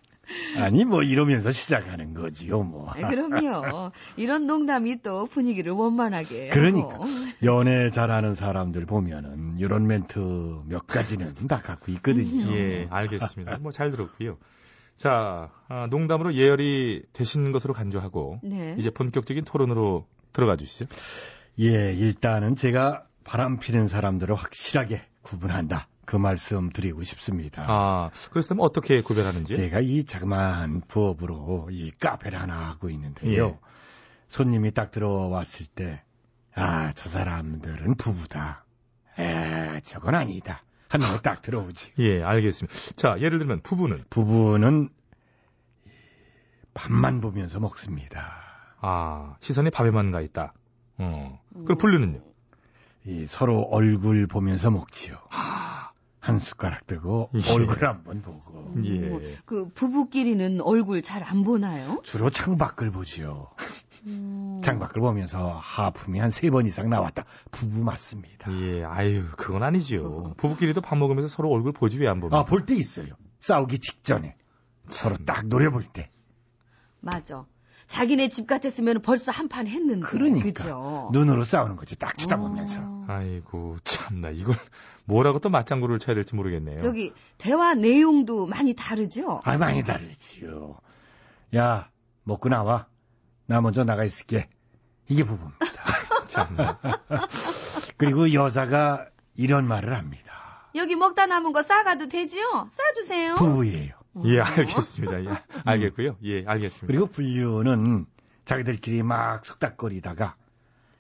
아니 0.57 0.85
뭐 0.85 1.03
이러면서 1.03 1.51
시작하는 1.51 2.15
거지요, 2.15 2.63
뭐. 2.63 2.93
네, 2.95 3.03
그럼요. 3.03 3.91
이런 4.17 4.47
농담이 4.47 5.03
또 5.03 5.27
분위기를 5.27 5.73
원만하게. 5.73 6.49
그러니까 6.51 6.95
하고. 6.95 7.05
연애 7.43 7.91
잘하는 7.91 8.33
사람들 8.33 8.87
보면은 8.87 9.59
이런 9.59 9.87
멘트 9.87 10.19
몇 10.67 10.87
가지는 10.87 11.35
다 11.49 11.59
갖고 11.59 11.91
있거든요. 11.93 12.55
예, 12.55 12.87
알겠습니다. 12.91 13.59
뭐 13.59 13.73
잘 13.73 13.91
들었고요. 13.91 14.37
자, 14.97 15.51
아, 15.69 15.87
농담으로 15.91 16.35
예열이 16.35 17.03
되신 17.13 17.51
것으로 17.53 17.73
간주하고 17.75 18.41
네. 18.43 18.77
이제 18.79 18.91
본격적인 18.91 19.45
토론으로 19.45 20.07
들어가 20.33 20.57
주시죠. 20.57 20.85
예, 21.61 21.93
일단은 21.95 22.55
제가 22.55 23.05
바람 23.25 23.59
피는 23.59 23.87
사람들을 23.87 24.35
확실하게 24.35 25.03
구분한다. 25.23 25.89
그 26.13 26.19
말씀 26.19 26.69
드리고 26.69 27.03
싶습니다. 27.05 27.65
아, 27.67 28.11
그렇다면 28.33 28.63
어떻게 28.67 29.01
구별하는지? 29.01 29.57
제가 29.57 29.81
이 29.81 30.05
자그마한 30.05 30.83
부업으로 30.87 31.69
이 31.71 31.91
카페를 31.91 32.39
하나 32.39 32.69
하고 32.69 32.91
있는데요. 32.91 33.47
예. 33.47 33.59
손님이 34.29 34.73
딱 34.73 34.91
들어왔을 34.91 35.65
때, 35.65 36.03
아, 36.55 36.93
저 36.93 37.09
사람들은 37.09 37.95
부부다. 37.95 38.67
에, 39.19 39.81
저건 39.85 40.15
아니다. 40.15 40.63
하는 40.91 41.07
거 41.09 41.17
딱 41.23 41.41
들어오지. 41.41 41.93
예, 42.01 42.23
알겠습니다. 42.23 42.75
자, 42.97 43.17
예를 43.19 43.39
들면 43.39 43.63
부부는 43.63 44.03
부부는 44.11 44.91
밥만 46.75 47.23
보면서 47.23 47.59
먹습니다. 47.59 48.77
아, 48.83 49.37
시선이 49.41 49.71
밥에만 49.71 50.11
가 50.11 50.21
있다. 50.21 50.53
어. 50.99 51.41
그럼 51.65 51.79
분류는요? 51.79 52.21
이 53.07 53.25
서로 53.25 53.63
얼굴 53.63 54.27
보면서 54.27 54.71
먹지요. 54.71 55.17
한 56.23 56.39
숟가락 56.39 56.87
뜨고 56.87 57.31
예. 57.35 57.53
얼굴 57.53 57.85
한 57.87 58.05
번 58.05 58.23
보고. 58.23 58.73
예. 58.85 59.37
그 59.45 59.69
부부끼리는 59.75 60.61
얼굴 60.61 61.03
잘 61.03 61.23
안 61.25 61.43
보나요? 61.43 62.01
주로 62.05 62.31
창밖을 62.31 62.93
보지요. 62.93 63.49
음. 64.07 64.61
창밖을 64.63 65.01
보면서 65.01 65.59
하품이 65.61 66.19
한 66.21 66.29
세 66.31 66.51
번 66.51 66.65
이상 66.67 66.89
나왔다. 66.89 67.25
부부 67.51 67.83
맞습니다. 67.83 68.51
예, 68.53 68.85
아유, 68.85 69.25
그건 69.37 69.63
아니죠. 69.65 70.35
부부끼리도 70.37 70.81
밥 70.81 70.97
먹으면서 70.97 71.27
서로 71.29 71.51
얼굴 71.51 71.73
보지 71.73 71.99
왜 71.99 72.09
안 72.09 72.21
보면? 72.21 72.39
아, 72.39 72.45
볼 72.45 72.67
때 72.67 72.75
있어요. 72.77 73.15
싸우기 73.41 73.79
직전에. 73.81 74.37
서로 74.89 75.17
딱 75.27 75.47
노려볼 75.47 75.83
때. 75.93 76.11
맞아. 77.01 77.47
자기네 77.89 78.29
집 78.29 78.47
같았으면 78.47 79.03
벌써 79.03 79.33
한 79.33 79.49
판 79.49 79.67
했는데. 79.67 80.07
그러니까. 80.07 80.45
그죠? 80.45 81.11
눈으로 81.13 81.43
싸우는 81.45 81.77
거지. 81.77 81.97
딱 81.99 82.17
쳐다보면서. 82.17 82.81
어. 82.85 83.05
아이고, 83.09 83.77
참나, 83.85 84.31
이걸 84.31 84.55
뭐라고 85.05 85.39
또 85.39 85.49
맞장구를 85.49 85.99
쳐야 85.99 86.15
될지 86.15 86.35
모르겠네요. 86.35 86.81
저기 86.81 87.13
대화 87.39 87.75
내용도 87.75 88.47
많이 88.47 88.75
다르죠? 88.75 89.41
아, 89.45 89.59
많이 89.59 89.83
다르지요. 89.85 90.79
야, 91.57 91.89
먹고 92.25 92.49
나와. 92.49 92.87
나 93.47 93.61
먼저 93.61 93.85
나가 93.85 94.05
있을게. 94.05 94.49
이게 95.09 95.25
부부입니다. 95.25 95.59
참나. 96.27 96.79
그리고 97.99 98.33
여자가 98.33 99.07
이런 99.35 99.67
말을 99.67 99.97
합니다. 99.97 100.71
여기 100.75 100.97
먹다 100.97 101.27
남은 101.27 101.53
거 101.53 101.63
싸가도 101.63 102.09
되지요? 102.09 102.69
싸주세요. 102.71 103.35
부부예요. 103.35 103.95
예, 104.25 104.41
알겠습니다. 104.41 105.25
예, 105.25 105.43
알겠고요. 105.65 106.17
예, 106.23 106.45
알겠습니다. 106.47 106.87
그리고 106.87 107.07
분류는 107.07 108.07
자기들끼리 108.45 109.03
막 109.03 109.45
숙닥거리다가 109.45 110.37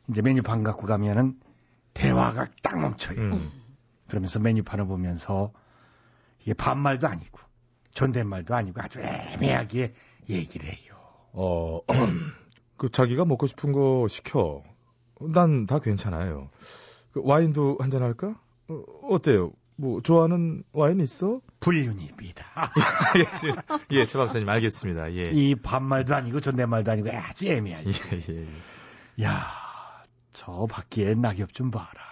이제 0.08 0.22
메뉴판 0.22 0.62
갖고 0.62 0.86
가면은 0.86 1.34
대화가 1.94 2.48
딱 2.62 2.78
멈춰요. 2.80 3.18
음. 3.18 3.50
그러면서 4.12 4.38
메뉴판을 4.40 4.85
보면서 4.85 5.53
이게 6.42 6.53
반말도 6.53 7.09
아니고 7.09 7.38
존댓말도 7.94 8.55
아니고 8.55 8.83
아주 8.83 9.01
애매하게 9.01 9.94
얘기를 10.29 10.68
해요. 10.68 10.94
어, 11.33 11.81
그 12.77 12.90
자기가 12.90 13.25
먹고 13.25 13.46
싶은 13.46 13.72
거 13.72 14.07
시켜. 14.11 14.62
난 15.18 15.64
다 15.66 15.79
괜찮아요. 15.79 16.51
그 17.12 17.22
와인도 17.25 17.79
한잔 17.81 18.03
할까? 18.03 18.38
어, 18.68 18.83
어때요? 19.09 19.53
뭐 19.77 20.03
좋아하는 20.03 20.62
와인 20.75 21.01
있어? 21.01 21.40
불륜입니다. 21.61 22.44
알겠습니다. 23.14 23.62
예, 23.92 24.05
최 24.05 24.18
박사님 24.18 24.46
알겠습니다. 24.46 25.11
예. 25.14 25.22
이 25.33 25.55
반말도 25.55 26.14
아니고 26.14 26.40
존댓말도 26.40 26.90
아니고 26.92 27.09
아주 27.12 27.46
애매하죠. 27.46 27.88
예, 28.14 28.20
예. 28.29 28.46
예. 29.18 29.25
야, 29.25 29.46
저 30.35 30.66
밖에 30.70 31.14
낙엽 31.14 31.55
좀 31.55 31.70
봐라. 31.70 32.12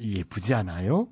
예쁘지 0.00 0.54
않아요? 0.54 1.08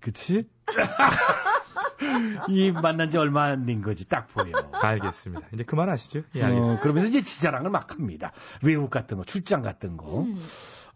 그치? 0.00 0.48
이 2.48 2.70
만난 2.72 3.08
지 3.10 3.16
얼마 3.18 3.44
안 3.44 3.66
된 3.66 3.82
거지 3.82 4.06
딱 4.08 4.28
보여. 4.28 4.52
알겠습니다. 4.72 5.46
이제 5.52 5.64
그만하시죠. 5.64 6.22
예, 6.36 6.42
어, 6.42 6.46
알겠습니다. 6.46 6.82
그러면서 6.82 7.08
이제 7.08 7.20
지자랑을 7.22 7.70
막 7.70 7.92
합니다. 7.92 8.32
외국 8.62 8.90
같은 8.90 9.16
거, 9.16 9.24
출장 9.24 9.62
같은 9.62 9.96
거. 9.96 10.22
음. 10.22 10.40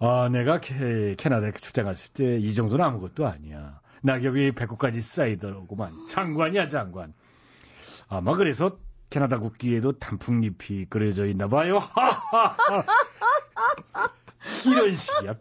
아, 0.01 0.29
내가 0.31 0.61
캐, 0.61 1.15
캐나다에 1.17 1.53
출장 1.61 1.87
갔을 1.87 2.13
때 2.13 2.39
이 2.39 2.53
정도는 2.55 2.85
아무것도 2.85 3.27
아니야. 3.27 3.81
낙엽이 4.03 4.53
배꼽까지 4.53 5.01
쌓이더라고만. 5.03 6.07
장관이야, 6.09 6.67
장관. 6.69 7.15
아마 8.09 8.33
그래서 8.35 8.79
캐나다 9.11 9.39
국기에도 9.39 9.99
단풍잎이 9.99 10.87
그려져 10.89 11.27
있나 11.27 11.49
봐요. 11.49 11.79
이런 14.65 14.95
식이야. 14.95 15.35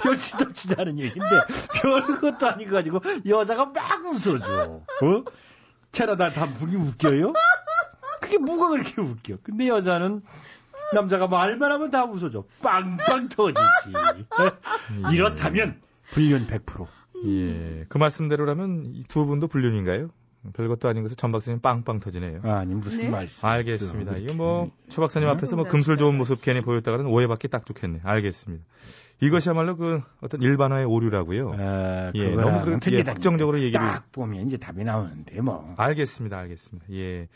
없지 0.48 0.68
않은 0.78 1.00
얘기인데, 1.00 1.40
별것도 1.82 2.48
아닌 2.48 2.70
거 2.70 2.76
가지고 2.76 3.00
여자가 3.26 3.66
막 3.68 4.06
웃어줘. 4.06 4.82
어? 5.02 5.24
캐나다 5.92 6.30
단풍이 6.30 6.76
웃겨요? 6.76 7.34
그게 8.22 8.38
뭐가 8.38 8.70
그렇게 8.70 9.02
웃겨? 9.02 9.38
근데 9.44 9.68
여자는 9.68 10.22
남자가 10.94 11.28
말만 11.28 11.72
하면 11.72 11.92
다 11.92 12.06
웃어줘. 12.06 12.44
빵빵 12.62 13.30
터지지. 13.30 13.62
이렇다면 15.14 15.82
불륜 16.12 16.48
100%. 16.48 16.88
예, 17.26 17.86
그 17.90 17.98
말씀대로라면 17.98 18.92
이두 18.94 19.26
분도 19.26 19.48
불륜인가요? 19.48 20.10
별것도 20.54 20.88
아닌 20.88 21.04
것을 21.04 21.18
전 21.18 21.32
박사님 21.32 21.60
빵빵 21.60 22.00
터지네요. 22.00 22.42
아니 22.44 22.74
무슨 22.74 23.06
네? 23.06 23.10
말씀? 23.10 23.48
알겠습니다. 23.48 24.14
또 24.14 24.20
이거 24.20 24.34
뭐, 24.34 24.72
최 24.90 25.02
박사님 25.02 25.28
어? 25.28 25.32
앞에서 25.32 25.56
뭐 25.56 25.66
금술 25.66 25.98
좋은 25.98 26.18
모습 26.18 26.42
괜히 26.42 26.62
보였다가는 26.62 27.06
오해받기 27.06 27.48
딱 27.48 27.66
좋겠네. 27.66 28.02
알겠습니다. 28.04 28.64
이것이야말로 29.22 29.78
그 29.78 30.02
어떤 30.22 30.42
일반화의 30.42 30.86
오류라고요. 30.86 31.54
아, 31.58 32.12
예, 32.14 32.30
너무 32.36 32.64
그렇게 32.64 32.80
틀리다니까. 32.80 33.12
확정적으로 33.12 33.60
얘기를. 33.62 33.86
딱 33.86 34.12
보면 34.12 34.46
이제 34.46 34.58
답이 34.58 34.84
나오는데 34.84 35.42
뭐. 35.42 35.74
알겠습니다, 35.78 36.38
알겠습니다. 36.38 36.86
예. 36.94 37.28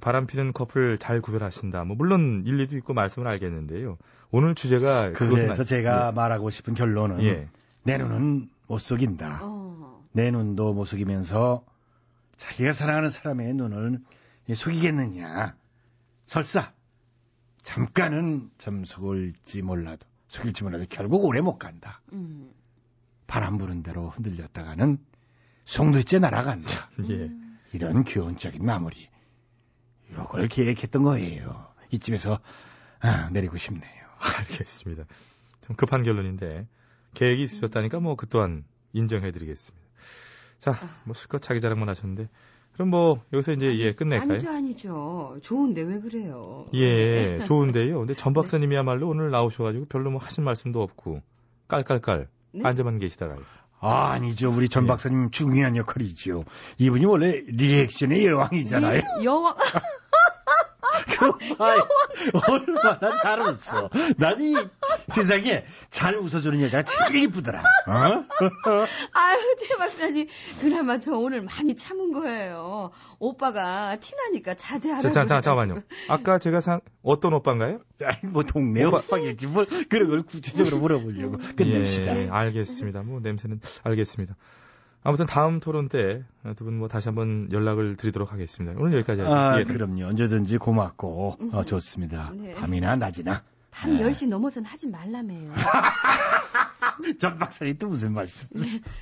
바람 0.00 0.26
피는 0.26 0.52
커플 0.52 0.96
잘 0.98 1.20
구별하신다. 1.20 1.84
뭐, 1.84 1.96
물론 1.96 2.44
일리도 2.46 2.76
있고 2.78 2.94
말씀을 2.94 3.28
알겠는데요. 3.28 3.98
오늘 4.30 4.54
주제가. 4.54 5.12
그래서 5.12 5.64
제가 5.64 6.12
말하고 6.12 6.50
싶은 6.50 6.74
결론은 6.74 7.22
예. 7.24 7.48
내 7.82 7.98
눈은 7.98 8.48
못 8.66 8.78
속인다. 8.78 9.40
어. 9.42 10.02
내 10.12 10.30
눈도 10.30 10.72
못 10.72 10.84
속이면서 10.84 11.62
자기가 12.38 12.72
사랑하는 12.72 13.10
사람의 13.10 13.52
눈을 13.54 14.00
속이겠느냐. 14.54 15.54
설사 16.24 16.72
잠깐은 17.62 18.50
참 18.56 18.84
속을지 18.84 19.60
몰라도 19.62 20.06
속일지 20.28 20.64
몰라도 20.64 20.86
결국 20.88 21.24
오래 21.24 21.40
못 21.40 21.58
간다. 21.58 22.00
음. 22.12 22.50
바람 23.26 23.58
부는 23.58 23.82
대로 23.82 24.08
흔들렸다가는 24.08 24.98
송두째 25.66 26.18
날아간다. 26.20 26.90
예. 27.10 27.30
이런 27.74 28.04
교훈적인 28.04 28.64
마무리. 28.64 29.10
요걸 30.14 30.48
계획했던 30.48 31.02
거예요. 31.02 31.68
이쯤에서 31.90 32.40
아, 33.00 33.28
내리고 33.30 33.58
싶네요. 33.58 34.06
알겠습니다. 34.18 35.04
좀 35.60 35.76
급한 35.76 36.02
결론인데 36.02 36.66
계획이 37.14 37.42
있으셨다니까 37.42 38.00
뭐 38.00 38.16
그 38.16 38.26
또한 38.28 38.64
인정해드리겠습니다. 38.94 39.87
자, 40.58 40.78
뭐 41.04 41.14
실컷 41.14 41.40
자기 41.42 41.60
자랑만 41.60 41.88
하셨는데 41.88 42.28
그럼 42.72 42.90
뭐 42.90 43.22
여기서 43.32 43.52
이제 43.52 43.76
예 43.78 43.92
끝낼까요? 43.92 44.30
아니죠, 44.30 44.50
아니죠. 44.50 45.38
좋은데 45.42 45.82
왜 45.82 46.00
그래요? 46.00 46.66
예, 46.74 47.42
좋은데요. 47.44 47.98
근데 47.98 48.14
전 48.14 48.32
박사님이야말로 48.32 49.08
오늘 49.08 49.30
나오셔가지고 49.30 49.86
별로 49.86 50.10
뭐 50.10 50.20
하신 50.20 50.44
말씀도 50.44 50.80
없고 50.80 51.20
깔깔깔 51.66 52.28
네? 52.52 52.60
앉아만 52.62 52.98
계시다가요. 52.98 53.40
아, 53.80 54.10
아니죠. 54.10 54.50
우리 54.50 54.68
전 54.68 54.84
예. 54.84 54.88
박사님 54.88 55.30
중요한 55.30 55.76
역할이죠. 55.76 56.44
이분이 56.78 57.04
원래 57.04 57.42
리액션의 57.46 58.26
여왕이잖아요. 58.26 59.00
여왕. 59.24 59.54
아이, 61.58 61.78
얼마나 62.48 63.14
잘 63.22 63.40
웃어. 63.40 63.90
나는 64.16 64.40
이 64.44 64.56
세상에 65.08 65.64
잘 65.90 66.16
웃어주는 66.16 66.60
여자가 66.62 66.82
제일 66.82 67.22
이쁘더라. 67.24 67.60
어? 67.60 67.92
아유, 69.12 69.38
최 69.58 69.76
박사님. 69.76 70.28
그나마 70.60 70.98
저 70.98 71.12
오늘 71.16 71.42
많이 71.42 71.74
참은 71.76 72.12
거예요. 72.12 72.90
오빠가 73.18 73.96
티나니까 74.00 74.54
자제하라고. 74.54 75.02
자, 75.02 75.10
자, 75.12 75.26
자, 75.26 75.40
잠깐만요. 75.40 75.80
아까 76.08 76.38
제가 76.38 76.60
산 76.60 76.80
어떤 77.02 77.32
오빠인가요? 77.34 77.80
아이, 78.04 78.14
뭐 78.22 78.42
동네 78.44 78.84
오빠- 78.84 78.98
오빠겠지. 78.98 79.46
뭘 79.46 79.66
그런 79.88 80.08
걸 80.10 80.22
구체적으로 80.22 80.78
물어보려고. 80.78 81.38
끝냅시다. 81.56 82.16
예, 82.18 82.28
알겠습니다. 82.30 83.02
뭐 83.02 83.20
냄새는 83.20 83.60
알겠습니다. 83.84 84.36
아무튼 85.04 85.26
다음 85.26 85.60
토론 85.60 85.88
때 85.88 86.24
두 86.56 86.64
분 86.64 86.74
뭐 86.78 86.88
다시 86.88 87.08
한번 87.08 87.48
연락을 87.52 87.96
드리도록 87.96 88.32
하겠습니다. 88.32 88.78
오늘 88.80 88.94
여기까지 88.98 89.20
하죠. 89.22 89.34
아, 89.34 89.58
예, 89.60 89.64
그럼요. 89.64 90.06
언제든지 90.06 90.58
고맙고 90.58 91.36
어, 91.52 91.64
좋습니다. 91.64 92.32
네. 92.34 92.54
밤이나 92.54 92.96
낮이나. 92.96 93.42
밤 93.70 93.96
네. 93.96 94.02
10시 94.02 94.28
넘어선 94.28 94.64
하지 94.64 94.88
말라며요. 94.88 95.52
전 97.20 97.38
박사님 97.38 97.78
또 97.78 97.88
무슨 97.88 98.12
말씀? 98.12 98.48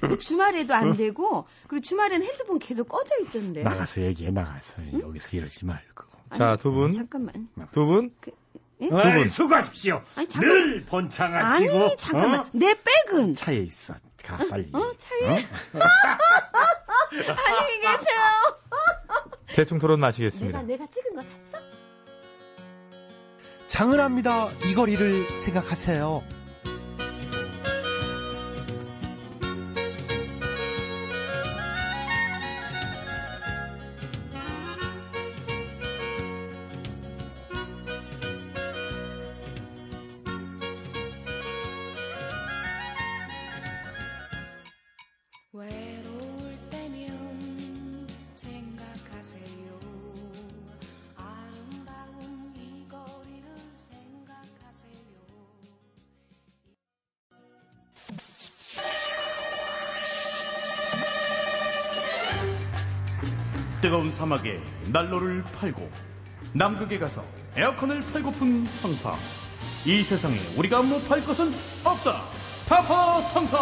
저 0.06 0.18
주말에도 0.18 0.74
안 0.74 0.96
되고, 0.96 1.46
그리고 1.66 1.82
주말에는 1.82 2.26
핸드폰 2.26 2.59
계속 2.59 2.88
꺼져 2.88 3.14
있던데. 3.22 3.62
나가서 3.62 4.02
얘기해 4.02 4.30
나가서 4.32 4.82
여기서 5.00 5.30
이러지 5.32 5.64
말고. 5.64 6.04
자, 6.35 6.56
두 6.56 6.72
분, 6.72 6.90
잠깐만. 6.90 7.48
두 7.72 7.87
분, 7.87 8.11
예? 8.80 8.88
분. 8.88 8.98
아이, 9.00 9.26
수고하십시오. 9.26 10.02
아니, 10.16 10.28
잠깐. 10.28 10.50
늘 10.50 10.85
번창하시고. 10.85 11.72
아니, 11.85 11.96
잠깐만. 11.96 12.40
어? 12.40 12.46
내 12.52 12.74
백은. 13.09 13.35
차에 13.35 13.59
있어. 13.59 13.94
가 14.26 14.36
빨리. 14.50 14.68
어, 14.72 14.92
차에? 14.98 15.30
어? 15.30 15.36
안녕히 17.46 17.80
계세요. 17.80 18.20
대충 19.54 19.78
토론 19.78 20.00
마치겠습니다. 20.00 20.62
내가, 20.62 20.84
내가 20.84 20.90
찍은 20.90 21.14
거 21.14 21.22
샀어? 21.22 21.64
장은합니다. 23.68 24.50
이 24.64 24.74
거리를 24.74 25.38
생각하세요. 25.38 26.22
뜨거운 63.80 64.12
사막에 64.12 64.60
난로를 64.92 65.42
팔고 65.54 65.88
남극에 66.54 66.98
가서 66.98 67.24
에어컨을 67.56 68.00
팔고픈 68.12 68.66
상사 68.66 69.14
이 69.84 70.02
세상에 70.02 70.36
우리가 70.56 70.82
못 70.82 71.06
팔 71.08 71.22
것은 71.24 71.52
없다 71.84 72.22
타파 72.68 73.20
상사 73.22 73.58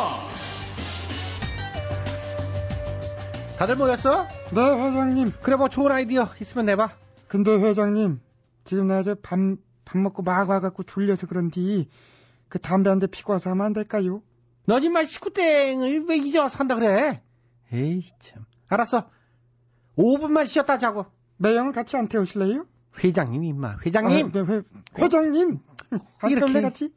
다들 3.58 3.76
모였어? 3.76 4.26
네, 4.52 4.60
회장님. 4.60 5.32
그래, 5.40 5.54
뭐 5.54 5.68
좋은 5.68 5.92
아이디어 5.92 6.28
있으면 6.40 6.66
내봐. 6.66 6.90
근데 7.28 7.52
회장님, 7.52 8.20
지금 8.64 8.88
나 8.88 8.98
이제 8.98 9.14
밥, 9.22 9.38
밥 9.84 9.96
먹고 9.98 10.24
막 10.24 10.50
와갖고 10.50 10.82
졸려서 10.82 11.28
그런디, 11.28 11.88
그 12.48 12.58
담배 12.58 12.90
한 12.90 12.98
대 12.98 13.06
피고 13.06 13.32
와서 13.32 13.50
하면 13.50 13.66
안 13.66 13.72
될까요? 13.72 14.22
넌 14.66 14.82
임마 14.82 15.04
식구땡을 15.04 16.04
왜 16.08 16.16
이제 16.16 16.40
와서 16.40 16.58
한다 16.58 16.74
그래? 16.74 17.22
에이, 17.72 18.02
참. 18.18 18.44
알았어. 18.66 19.08
5분만 19.96 20.46
쉬었다 20.46 20.78
자고. 20.78 21.06
매형을 21.36 21.72
같이 21.72 21.96
안 21.96 22.08
태우실래요? 22.08 22.66
회장님, 23.02 23.42
임마. 23.44 23.78
회장님. 23.84 24.26
아, 24.28 24.30
네, 24.32 24.40
회, 24.40 24.62
회장님! 24.98 25.58
안 26.20 26.30
이렇게. 26.30 26.60
같이? 26.60 26.92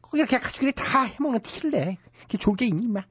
꼭 0.00 0.16
이렇게 0.16 0.38
가족끼리 0.38 0.72
다 0.72 1.02
해먹는 1.02 1.40
티를 1.42 1.70
내. 1.70 1.98
그게 2.22 2.38
좋을 2.38 2.56
게 2.56 2.66
있니, 2.66 2.82
임마. 2.84 3.02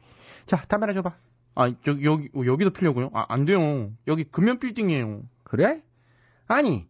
자, 0.45 0.57
담배 0.67 0.85
하나 0.85 0.93
줘봐. 0.93 1.15
아, 1.55 1.67
여기, 1.87 2.03
여기, 2.05 2.29
여기도 2.33 2.71
피려고요? 2.71 3.11
아, 3.13 3.25
안 3.29 3.45
돼요. 3.45 3.91
여기 4.07 4.23
금연 4.23 4.59
빌딩이에요. 4.59 5.21
그래? 5.43 5.83
아니, 6.47 6.87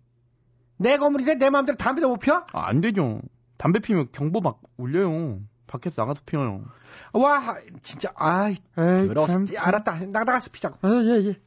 내 0.78 0.98
건물인데 0.98 1.36
내 1.36 1.50
마음대로 1.50 1.78
담배도 1.78 2.08
못 2.08 2.20
펴? 2.20 2.46
아, 2.54 2.68
안 2.68 2.80
되죠. 2.80 3.22
담배 3.58 3.80
피면 3.80 4.08
경보 4.12 4.40
막 4.42 4.62
울려요. 4.78 5.42
밖에서 5.68 6.02
나가서 6.02 6.22
피워요. 6.26 6.66
와, 7.14 7.58
진짜, 7.82 8.12
아이. 8.16 8.56
참. 9.28 9.46
알았다. 9.58 10.06
나, 10.08 10.24
나가서 10.24 10.52
피자고. 10.52 10.78
아, 10.82 11.02
예, 11.04 11.28
예. 11.30 11.40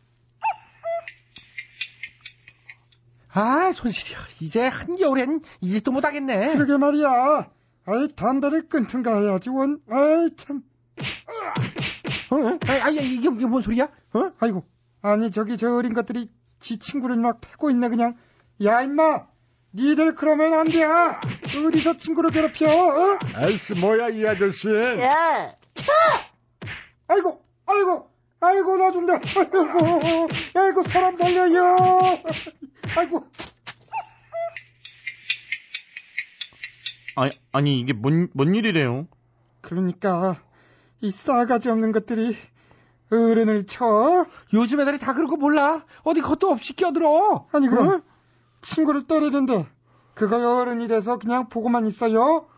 아, 3.36 3.70
손실이야. 3.74 4.18
이제 4.40 4.66
한겨울엔 4.66 5.42
이 5.60 5.70
짓도 5.70 5.92
못하겠네. 5.92 6.54
그러게 6.54 6.78
말이야. 6.78 7.50
아이, 7.84 8.08
담배를 8.16 8.68
끊든가 8.70 9.20
해야지, 9.20 9.50
원. 9.50 9.78
아이, 9.90 10.30
참. 10.36 10.62
어? 12.30 12.58
아, 12.66 12.86
아, 12.86 12.88
이게, 12.88 13.28
이게 13.30 13.46
뭔 13.46 13.60
소리야? 13.60 13.84
어? 14.14 14.32
아이고, 14.40 14.64
아니 15.02 15.30
저기 15.30 15.58
저 15.58 15.74
어린 15.74 15.92
것들이 15.92 16.30
지 16.60 16.78
친구를 16.78 17.16
막 17.16 17.40
패고 17.42 17.70
있네 17.70 17.90
그냥. 17.90 18.16
야 18.64 18.80
임마, 18.80 19.26
니들 19.74 20.14
그러면 20.14 20.54
안 20.54 20.66
돼. 20.66 20.82
어디서 20.82 21.98
친구를 21.98 22.30
괴롭혀? 22.30 22.66
어? 22.66 23.18
아이씨 23.34 23.74
뭐야 23.74 24.08
이 24.08 24.26
아저씨. 24.26 24.68
야, 24.70 25.54
아이고, 27.06 27.44
아이고, 27.66 28.10
아이고 28.40 28.76
나 28.76 28.90
준다. 28.92 29.14
아이고, 29.14 30.28
아이고 30.54 30.82
사람 30.84 31.16
살려요. 31.16 31.76
아이고. 32.96 33.24
아니, 37.16 37.32
아니 37.52 37.80
이게 37.80 37.92
뭔, 37.92 38.28
뭔 38.34 38.54
일이래요? 38.54 39.06
그러니까 39.62 40.36
이 41.00 41.10
싸가지 41.10 41.70
없는 41.70 41.92
것들이 41.92 42.36
어른을 43.10 43.66
쳐. 43.66 44.26
요즘 44.52 44.80
애들이 44.80 44.98
다 44.98 45.14
그런 45.14 45.28
거 45.28 45.36
몰라. 45.36 45.84
어디 46.02 46.20
것도 46.20 46.50
없이 46.50 46.74
끼어들어. 46.74 47.46
아니 47.52 47.68
그럼 47.68 47.88
응? 47.90 48.02
친구를 48.60 49.06
때리는데 49.06 49.66
그거 50.14 50.58
어른이 50.58 50.88
돼서 50.88 51.18
그냥 51.18 51.48
보고만 51.48 51.86
있어요? 51.86 52.48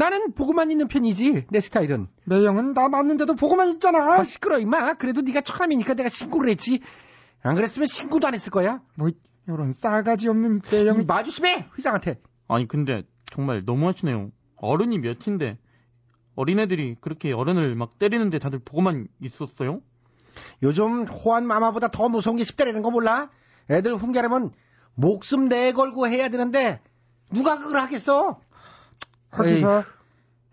나는 0.00 0.32
보고만 0.32 0.70
있는 0.70 0.88
편이지. 0.88 1.44
내 1.50 1.60
스타일은. 1.60 2.08
매형은 2.24 2.72
나 2.72 2.88
맞는데도 2.88 3.34
보고만 3.34 3.68
있잖아. 3.72 4.14
아, 4.14 4.24
시끄러 4.24 4.58
임마. 4.58 4.94
그래도 4.94 5.20
네가 5.20 5.42
처남이니까 5.42 5.92
내가 5.92 6.08
신고를 6.08 6.48
했지. 6.48 6.80
안 7.42 7.54
그랬으면 7.54 7.84
신고도 7.84 8.26
안 8.26 8.32
했을 8.32 8.50
거야. 8.50 8.80
뭐 8.94 9.10
이런 9.46 9.74
싸가지 9.74 10.30
없는 10.30 10.62
매형이 10.72 11.04
마주심해 11.04 11.66
회장한테. 11.76 12.18
아니 12.48 12.66
근데 12.66 13.02
정말 13.26 13.62
너무하시네요. 13.66 14.30
어른이 14.56 15.00
몇인데 15.00 15.58
어린애들이 16.34 16.96
그렇게 17.02 17.32
어른을 17.34 17.74
막 17.74 17.98
때리는데 17.98 18.38
다들 18.38 18.58
보고만 18.58 19.06
있었어요? 19.20 19.82
요즘 20.62 21.04
호환 21.04 21.46
마마보다 21.46 21.88
더 21.90 22.08
무서운 22.08 22.38
게 22.38 22.42
10대라는 22.44 22.82
거 22.82 22.90
몰라? 22.90 23.28
애들 23.68 23.96
훈계하려면 23.96 24.52
목숨 24.94 25.48
내걸고 25.48 26.08
해야 26.08 26.30
되는데 26.30 26.80
누가 27.30 27.58
그걸 27.58 27.82
하겠어? 27.82 28.40
거기서 29.30 29.84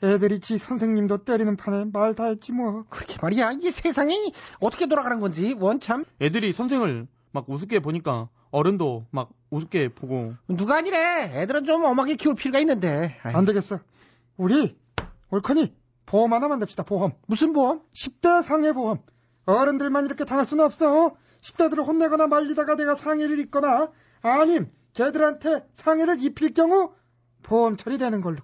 애들이 0.03 0.39
지 0.39 0.57
선생님도 0.57 1.23
때리는 1.23 1.55
판에 1.57 1.85
말 1.91 2.13
다 2.13 2.25
했지 2.27 2.51
뭐. 2.51 2.85
그렇게 2.89 3.15
말이야. 3.21 3.53
이 3.61 3.71
세상이 3.71 4.33
어떻게 4.59 4.87
돌아가는 4.87 5.19
건지 5.19 5.55
원참. 5.59 6.05
애들이 6.21 6.53
선생을 6.53 7.07
막 7.31 7.49
우습게 7.49 7.79
보니까 7.79 8.29
어른도 8.51 9.05
막 9.11 9.29
우습게 9.49 9.89
보고 9.89 10.33
누가 10.47 10.77
아니래. 10.77 11.31
애들은 11.41 11.65
좀 11.65 11.83
엄하게 11.83 12.15
키울 12.15 12.35
필요가 12.35 12.59
있는데. 12.59 13.17
아이. 13.23 13.33
안 13.33 13.45
되겠어. 13.45 13.79
우리 14.37 14.75
옳거니 15.31 15.73
보험 16.05 16.31
하나 16.33 16.47
만듭시다. 16.47 16.83
보험. 16.83 17.13
무슨 17.25 17.53
보험? 17.53 17.81
10대 17.93 18.43
상해 18.43 18.73
보험. 18.73 18.99
어른들만 19.45 20.05
이렇게 20.05 20.25
당할 20.25 20.45
수는 20.45 20.63
없어. 20.63 21.15
10대들을 21.41 21.85
혼내거나 21.85 22.27
말리다가 22.27 22.75
내가 22.75 22.95
상해를 22.95 23.39
입거나 23.39 23.91
아님 24.21 24.69
걔들한테 24.93 25.65
상해를 25.73 26.21
입힐 26.21 26.53
경우 26.53 26.91
보험 27.43 27.77
처리되는 27.77 28.21
걸로. 28.21 28.37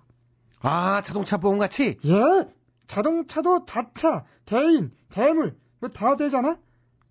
아 0.63 1.01
자동차 1.01 1.37
보험 1.37 1.59
같이? 1.59 1.97
예. 2.05 2.49
자동차도 2.87 3.65
자차, 3.65 4.23
대인, 4.45 4.91
대물 5.09 5.57
뭐다 5.79 6.15
되잖아. 6.15 6.57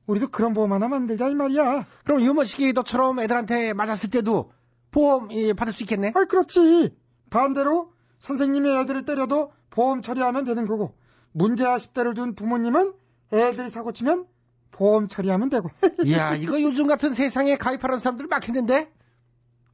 우리도 0.06 0.28
그런 0.28 0.54
보험 0.54 0.72
하나 0.72 0.88
만들자 0.88 1.28
이 1.28 1.34
말이야. 1.34 1.86
그럼 2.04 2.22
유머시기 2.22 2.72
너처럼 2.72 3.20
애들한테 3.20 3.74
맞았을 3.74 4.10
때도 4.10 4.52
보험 4.90 5.30
예, 5.32 5.52
받을 5.52 5.72
수 5.72 5.82
있겠네? 5.82 6.12
아 6.14 6.24
그렇지. 6.24 6.96
반대로 7.30 7.92
선생님이 8.18 8.68
애들을 8.80 9.04
때려도 9.04 9.52
보험 9.70 10.00
처리하면 10.00 10.44
되는 10.44 10.66
거고 10.66 10.94
문제아 11.32 11.76
10대를 11.76 12.14
둔 12.14 12.34
부모님은 12.34 12.94
애들이 13.32 13.68
사고 13.68 13.92
치면 13.92 14.26
보험 14.70 15.08
처리하면 15.08 15.50
되고. 15.50 15.68
이야 16.06 16.34
이거 16.36 16.60
요즘 16.60 16.86
같은 16.86 17.12
세상에 17.12 17.56
가입하는 17.56 17.98
사람들 17.98 18.26
많겠는데? 18.28 18.90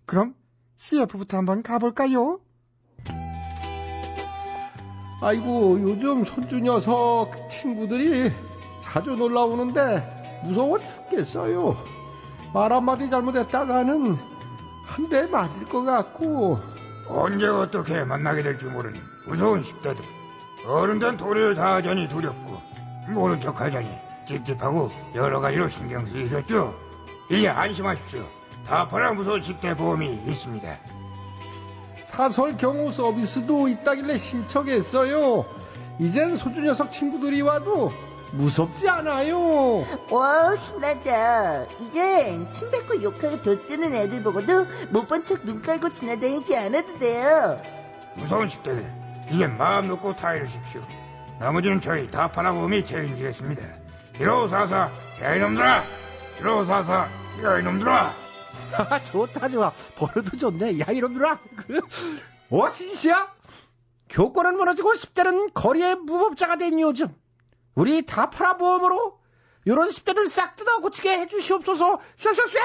그럼 0.05 0.35
CF부터 0.75 1.37
한번 1.37 1.63
가볼까요? 1.63 2.41
아이고 5.21 5.79
요즘 5.81 6.25
손주 6.25 6.61
녀석 6.61 7.33
친구들이 7.51 8.33
자주 8.83 9.17
놀러 9.17 9.45
오는데 9.47 10.41
무서워 10.45 10.79
죽겠어요. 10.79 11.77
말 12.55 12.73
한마디 12.73 13.11
잘못했다가는 13.11 14.17
한 14.85 15.09
대 15.11 15.27
맞을 15.27 15.65
것 15.67 15.83
같고 15.85 16.59
언제 17.09 17.47
어떻게 17.47 18.03
만나게 18.05 18.43
될지 18.43 18.65
모르는 18.67 18.99
무서운 19.27 19.63
10대들. 19.63 19.99
어른된 20.67 21.17
도리를 21.17 21.55
다하자니 21.55 22.09
두렵고 22.09 22.61
모른 23.11 23.41
척하자니 23.41 23.87
찝찝하고 24.27 24.91
여러 25.15 25.41
가지로 25.41 25.69
신경 25.69 26.05
쓰이셨죠? 26.07 26.75
이제 27.31 27.49
안심하십시오. 27.49 28.23
다파라 28.67 29.13
무서운 29.13 29.41
10대 29.41 29.77
보험이 29.77 30.21
있습니다. 30.27 30.69
사설 32.19 32.57
경호 32.57 32.91
서비스도 32.91 33.69
있다길래 33.69 34.19
신청했어요. 34.19 35.47
이젠 36.01 36.35
손주 36.35 36.63
녀석 36.63 36.91
친구들이 36.91 37.43
와도 37.43 37.93
무섭지 38.33 38.89
않아요. 38.89 39.85
와 40.11 40.57
신나다. 40.57 41.63
이젠 41.79 42.51
침 42.51 42.73
뱉고 42.73 43.05
욕하고 43.05 43.41
돋드는 43.43 43.95
애들 43.95 44.25
보고도 44.25 44.67
못 44.91 45.07
본 45.07 45.25
척 45.25 45.45
눈 45.45 45.63
깔고 45.63 45.93
지나다니지 45.93 46.57
않아도 46.57 46.99
돼요. 46.99 47.63
무서운 48.17 48.49
10대들. 48.49 48.85
이제 49.31 49.47
마음 49.47 49.87
놓고 49.87 50.17
타이르십시오. 50.17 50.81
나머지는 51.39 51.81
저희 51.81 52.09
다파라 52.09 52.51
보험이 52.51 52.85
책임지겠습니다. 52.85 53.63
1544, 54.19 54.91
야 55.23 55.35
이놈들아! 55.37 55.85
1544, 56.39 57.09
야 57.45 57.59
이놈들아! 57.61 58.28
좋다 59.13 59.49
좋아. 59.49 59.73
버릇도 59.97 60.37
좋네. 60.37 60.81
야 60.81 60.87
이놈들아. 60.91 61.41
어 62.51 62.71
진시야? 62.71 63.35
교권은 64.09 64.57
무너지고 64.57 64.93
10대는 64.93 65.53
거리의 65.53 65.97
무법자가 65.97 66.57
된 66.57 66.81
요즘. 66.81 67.15
우리 67.75 68.05
다 68.07 68.31
팔아 68.31 68.57
보험으로 68.57 69.19
요런 69.67 69.89
10대를 69.89 70.27
싹 70.29 70.57
뜯어 70.57 70.81
고치게 70.81 71.19
해주시옵소서. 71.21 72.01
슈슈슈. 72.17 72.59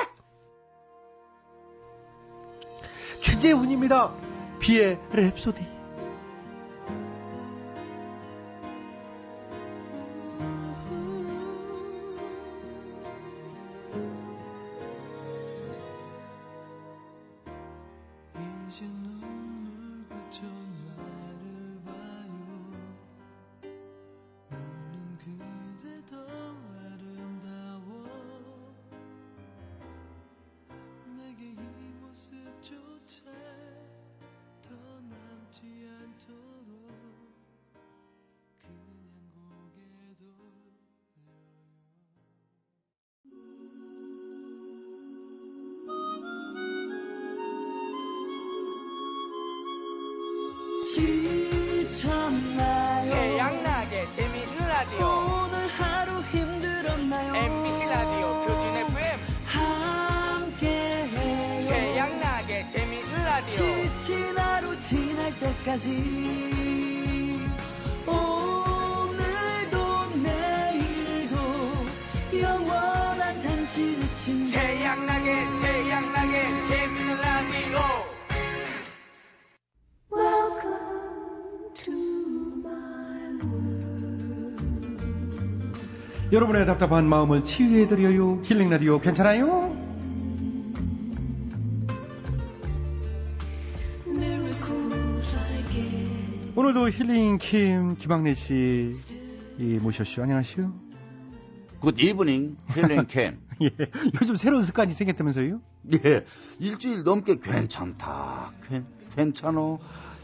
최재훈입니다. 3.22 4.14
비의 4.60 4.98
랩소디. 5.12 5.73
여러분의 86.34 86.66
답답한 86.66 87.08
마음을 87.08 87.44
치유해드려요. 87.44 88.42
힐링 88.44 88.68
라디오 88.72 89.00
괜찮아요? 89.00 89.78
오늘도 96.56 96.90
힐링 96.90 97.38
킴 97.38 97.98
김학래 97.98 98.34
씨 98.34 98.94
이, 99.60 99.64
모셨슈. 99.80 100.24
안녕하세요. 100.24 100.74
Good 101.80 102.02
evening 102.02 102.58
healing 102.74 103.06
킴 103.06 103.40
예. 103.62 103.70
요즘 104.20 104.36
새로운 104.36 104.64
습관이 104.64 104.92
생겼다면서요? 104.92 105.62
예, 105.94 106.26
일주일 106.60 107.04
넘게 107.04 107.42
괜찮다, 107.42 108.54
괜, 108.68 108.88
괜찮어. 109.16 109.78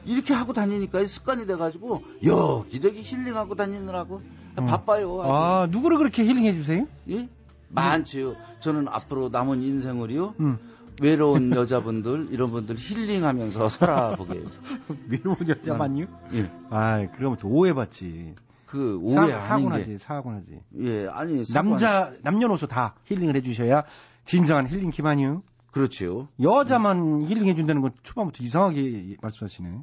이렇게 0.05 0.33
하고 0.33 0.53
다니니까 0.53 1.05
습관이 1.05 1.45
돼가지고 1.45 2.03
여기저기 2.25 3.01
healing하고 3.03 3.53
다니느라고 3.53 4.21
바빠요. 4.65 5.21
아주. 5.21 5.31
아, 5.31 5.67
누구를 5.69 5.97
그렇게 5.97 6.23
힐링해 6.23 6.53
주세요? 6.53 6.87
예? 7.09 7.27
많지요. 7.69 8.35
저는 8.59 8.87
앞으로 8.87 9.29
남은 9.29 9.61
인생을요. 9.61 10.35
음. 10.39 10.57
외로운 11.01 11.51
여자분들 11.55 12.29
이런 12.31 12.51
분들 12.51 12.75
힐링하면서 12.77 13.69
살아보게. 13.69 14.43
외로운 15.09 15.37
여자만요? 15.47 16.05
예. 16.33 16.51
아, 16.69 17.07
그러면 17.15 17.37
또 17.39 17.47
오해받지. 17.47 18.35
그 18.65 18.99
오해 19.01 19.13
사, 19.15 19.21
아닌 19.21 19.39
사고 19.39 19.69
나지, 19.69 19.85
게. 19.91 19.97
사고 19.97 20.31
나지. 20.31 20.61
예, 20.79 21.07
아니 21.07 21.43
남자 21.53 22.11
남녀노소 22.21 22.67
다 22.67 22.93
힐링을 23.05 23.35
해주셔야 23.37 23.83
진정한 24.25 24.67
힐링 24.67 24.91
기반이요. 24.91 25.41
그렇지요. 25.71 26.27
여자만 26.41 27.23
힐링해 27.27 27.55
준다는 27.55 27.81
건 27.81 27.91
초반부터 28.03 28.43
이상하게 28.43 29.17
말씀하시네. 29.21 29.79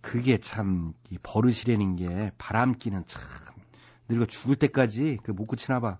그게 0.00 0.38
참이 0.38 0.92
버릇이라는 1.22 1.96
게 1.96 2.32
바람기는 2.38 3.04
참 3.06 3.22
늙어 4.08 4.26
죽을 4.26 4.56
때까지 4.56 5.18
그 5.22 5.32
못 5.32 5.46
고치나 5.46 5.80
봐. 5.80 5.98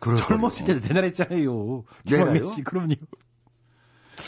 젊었을 0.00 0.64
때도 0.66 0.80
대단했잖아요. 0.80 1.84
내가요? 2.04 2.46
씨, 2.54 2.62
그럼요. 2.62 2.94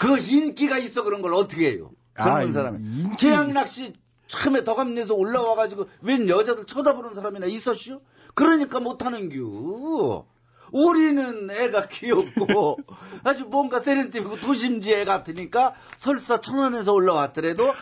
그 0.01 0.19
인기가 0.19 0.79
있어 0.79 1.03
그런 1.05 1.23
걸 1.23 1.35
어떻게 1.35 1.71
해요? 1.73 1.91
젊은 2.21 2.49
아, 2.49 2.53
사람이. 2.53 2.79
인기- 2.81 3.17
최양락 3.17 3.69
씨 3.69 3.93
처음에 4.27 4.65
덕암내서 4.65 5.15
올라와가지고 5.15 5.87
웬 6.03 6.29
여자들 6.29 6.67
쳐다보는 6.67 7.15
사람이나 7.15 7.47
있었슈? 7.47 8.01
그러니까 8.35 8.81
못하는규. 8.81 10.25
우리는 10.73 11.51
애가 11.51 11.89
귀엽고 11.89 12.79
아주 13.25 13.45
뭔가 13.45 13.81
세련되고 13.81 14.37
도심지 14.41 14.95
애 14.95 15.05
같으니까 15.05 15.75
설사 15.97 16.41
천안에서 16.41 16.93
올라왔더라도 16.93 17.73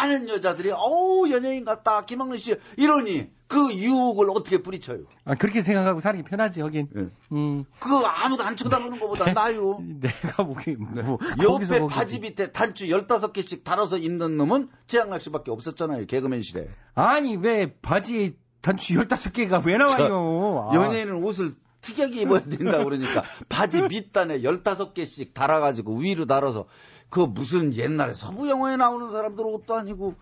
많은 0.00 0.28
여자들이 0.28 0.70
어우 0.74 1.30
연예인 1.30 1.64
같다 1.64 2.04
김학래 2.04 2.36
씨 2.36 2.54
이러니 2.76 3.30
그 3.48 3.74
유혹을 3.74 4.30
어떻게 4.30 4.62
뿌리쳐요? 4.62 5.00
아, 5.26 5.34
그렇게 5.34 5.60
생각하고 5.60 6.00
사는 6.00 6.22
게 6.22 6.26
편하지, 6.26 6.62
하긴. 6.62 6.88
음, 7.32 7.64
그거 7.80 8.02
아무도 8.06 8.44
안 8.44 8.56
쳐다보는 8.56 8.98
것보다 8.98 9.34
나요. 9.34 9.78
내가 10.00 10.44
보기, 10.46 10.76
뭐, 10.76 11.18
거기서 11.18 11.74
옆에 11.74 11.80
거기- 11.80 11.94
바지 11.94 12.18
밑에 12.20 12.50
단추 12.52 12.86
15개씩 12.86 13.62
달아서 13.62 13.98
입는 13.98 14.38
놈은 14.38 14.70
최양락 14.86 15.20
씨밖에 15.20 15.50
없었잖아요. 15.50 16.06
개그맨실에. 16.06 16.70
아니, 16.94 17.36
왜 17.36 17.74
바지에 17.82 18.32
단추 18.62 18.94
15개가 18.94 19.62
왜 19.66 19.76
나와요? 19.76 20.70
아. 20.70 20.74
연예인은 20.74 21.22
옷을 21.22 21.52
특이하게 21.82 22.22
입어야 22.22 22.40
된다 22.44 22.82
그러니까 22.84 23.24
바지 23.48 23.82
밑단에 23.82 24.40
15개씩 24.40 25.34
달아가지고 25.34 25.98
위로 25.98 26.24
달아서 26.26 26.66
그 27.10 27.20
무슨 27.20 27.74
옛날에 27.74 28.14
서부 28.14 28.48
영화에 28.48 28.76
나오는 28.76 29.10
사람들 29.10 29.44
옷도 29.44 29.74
아니고 29.74 30.14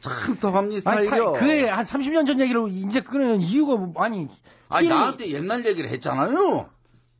참 0.00 0.36
더합니 0.40 0.80
스타일이요. 0.80 1.10
사- 1.10 1.32
그게 1.38 1.68
한 1.68 1.82
30년 1.84 2.26
전 2.26 2.40
얘기로 2.40 2.68
이제 2.68 3.00
그거는 3.00 3.40
이유가 3.40 3.76
뭐, 3.76 3.92
아니. 4.02 4.28
아니 4.68 4.88
힐링- 4.88 4.96
나한테 4.96 5.30
옛날 5.30 5.64
얘기를 5.64 5.88
했잖아요. 5.90 6.68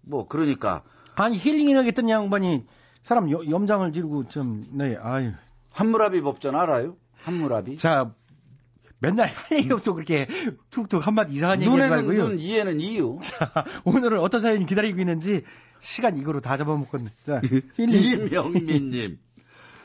뭐 0.02 0.26
그러니까 0.26 0.82
아니, 1.14 1.36
힐링을 1.38 1.78
하겠던 1.78 2.08
양반이 2.08 2.64
사람 3.04 3.30
여- 3.30 3.48
염장을 3.48 3.92
지르고 3.92 4.28
좀, 4.28 4.66
네, 4.72 4.96
아유. 5.00 5.32
한무라비 5.70 6.20
법전 6.22 6.56
알아요? 6.56 6.96
한무라비? 7.22 7.76
자, 7.76 8.10
맨날 9.04 9.28
할 9.28 9.58
얘기 9.58 9.72
없어 9.72 9.92
그렇게 9.92 10.26
툭툭 10.70 11.06
한마디 11.06 11.34
이상한 11.34 11.60
얘기 11.60 11.68
하지 11.68 11.76
눈에는 11.78 11.96
말고요. 11.96 12.28
눈, 12.28 12.38
이에는 12.38 12.80
이유. 12.80 13.18
자, 13.22 13.64
오늘은 13.84 14.18
어떤 14.20 14.40
사연이 14.40 14.64
기다리고 14.66 15.00
있는지 15.00 15.42
시간 15.80 16.16
이거로 16.16 16.40
다 16.40 16.56
잡아먹겠네. 16.56 17.10
자. 17.24 17.40
이명민님. 17.78 19.18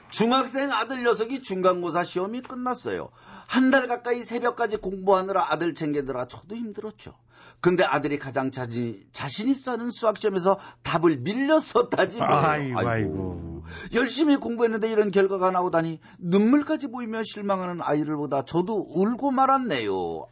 중학생 0.10 0.72
아들 0.72 1.04
녀석이 1.04 1.42
중간고사 1.42 2.04
시험이 2.04 2.42
끝났어요. 2.42 3.10
한 3.48 3.70
달 3.72 3.88
가까이 3.88 4.24
새벽까지 4.24 4.78
공부하느라 4.78 5.48
아들 5.52 5.74
챙기느라 5.76 6.26
저도 6.28 6.56
힘들었죠. 6.56 7.14
근데 7.62 7.84
아들이 7.84 8.18
가장 8.18 8.52
자신, 8.52 9.04
자신 9.12 9.50
있어 9.50 9.74
하는 9.74 9.92
수학시험에서 9.92 10.58
답을 10.82 11.18
밀려 11.18 11.60
썼다지. 11.60 12.18
뭐예요. 12.20 12.36
아이고, 12.40 12.80
아이고. 12.80 13.64
열심히 13.94 14.38
공부했는데 14.38 14.90
이런 14.90 15.12
결과가 15.12 15.52
나오다니 15.52 16.00
눈물까지 16.20 16.88
보이며 16.88 17.24
실망하는 17.24 17.82
아이를 17.82 18.16
보다 18.16 18.42
저도 18.44 18.86
울고 18.90 19.32
말았네요. 19.32 20.26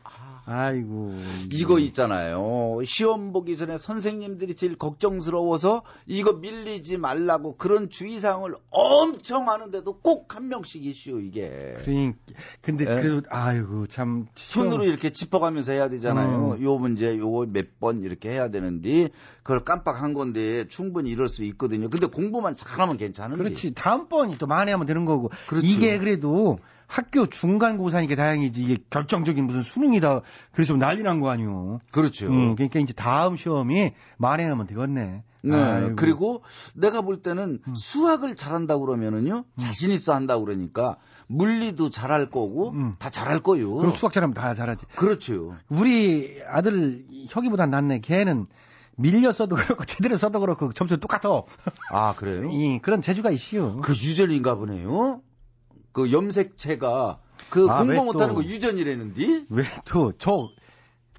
아이고. 0.49 1.13
이거 1.51 1.77
있잖아요. 1.77 2.79
시험 2.85 3.33
보기 3.33 3.57
전에 3.57 3.77
선생님들이 3.77 4.55
제일 4.55 4.77
걱정스러워서 4.77 5.83
이거 6.05 6.31
밀리지 6.33 6.97
말라고 6.97 7.57
그런 7.57 7.89
주의사항을 7.89 8.55
엄청 8.69 9.49
하는데도 9.49 9.99
꼭 9.99 10.27
한 10.37 10.47
명씩 10.49 10.85
이슈 10.85 11.19
이게. 11.21 11.75
그러니까, 11.83 12.17
근데 12.61 12.83
예? 12.83 13.01
그래도, 13.01 13.21
아이고, 13.29 13.87
참. 13.87 14.27
손으로 14.35 14.83
이렇게 14.85 15.09
짚어가면서 15.09 15.71
해야 15.71 15.89
되잖아요. 15.89 16.53
음. 16.57 16.63
요 16.63 16.77
문제 16.77 17.17
요거 17.17 17.47
몇 17.51 17.67
번 17.79 18.01
이렇게 18.03 18.29
해야 18.29 18.49
되는데 18.49 19.09
그걸 19.43 19.63
깜빡한 19.63 20.13
건데 20.13 20.67
충분히 20.67 21.09
이럴 21.11 21.27
수 21.27 21.43
있거든요. 21.43 21.89
근데 21.89 22.07
공부만 22.07 22.55
잘하면 22.55 22.97
괜찮은데. 22.97 23.43
그렇지. 23.43 23.73
다음번이 23.73 24.37
또 24.37 24.47
만회하면 24.47 24.85
되는 24.87 25.05
거고. 25.05 25.29
그렇죠. 25.47 25.65
이게 25.67 25.99
그래도 25.99 26.59
학교 26.87 27.27
중간고사니까 27.27 28.15
다행이지. 28.15 28.63
이게 28.63 28.77
결정적인 28.89 29.45
무슨 29.45 29.61
수능이다. 29.61 30.21
그래서 30.53 30.73
난리 30.75 31.03
난 31.03 31.19
거 31.19 31.29
아니오. 31.29 31.79
그렇죠. 31.91 32.27
음, 32.27 32.55
그러니까 32.55 32.79
이제 32.79 32.93
다음 32.93 33.35
시험이 33.35 33.93
만회하면 34.17 34.67
되겠네. 34.67 35.23
네. 35.43 35.55
아이고. 35.55 35.87
음. 35.89 35.95
그리고 35.95 36.43
내가 36.75 37.01
볼 37.01 37.21
때는 37.21 37.59
수학을 37.75 38.35
잘한다 38.35 38.77
그러면은요 38.79 39.45
자신 39.57 39.91
있어 39.91 40.13
한다 40.13 40.37
그러니까 40.39 40.97
물리도 41.27 41.89
잘할 41.89 42.29
거고 42.29 42.73
다 42.99 43.09
잘할 43.09 43.41
거요. 43.41 43.73
음. 43.73 43.79
그럼 43.79 43.93
수학 43.93 44.13
잘하면 44.13 44.33
다 44.33 44.53
잘하지. 44.53 44.85
그렇죠. 44.95 45.55
우리 45.69 46.41
아들 46.49 47.05
혁이보단 47.29 47.69
낫네. 47.69 47.99
걔는 47.99 48.47
밀려 48.95 49.31
써도 49.31 49.55
그렇고 49.55 49.85
제대로 49.85 50.17
써도 50.17 50.39
그렇고 50.39 50.71
점수 50.71 50.97
똑같아. 50.97 51.43
아 51.91 52.15
그래요? 52.15 52.49
이, 52.49 52.79
그런 52.81 53.01
재주가 53.01 53.29
있시요. 53.29 53.77
그 53.81 53.91
유전인가 53.91 54.55
보네요. 54.55 55.21
그 55.97 56.11
염색체가 56.11 57.17
그 57.49 57.67
아, 57.71 57.79
공부 57.79 57.93
왜 57.93 57.99
못하는 57.99 58.35
또- 58.35 58.41
거 58.41 58.43
유전이라는데. 58.43 59.45
왜 59.49 59.63
또 59.85 60.13
저 60.19 60.37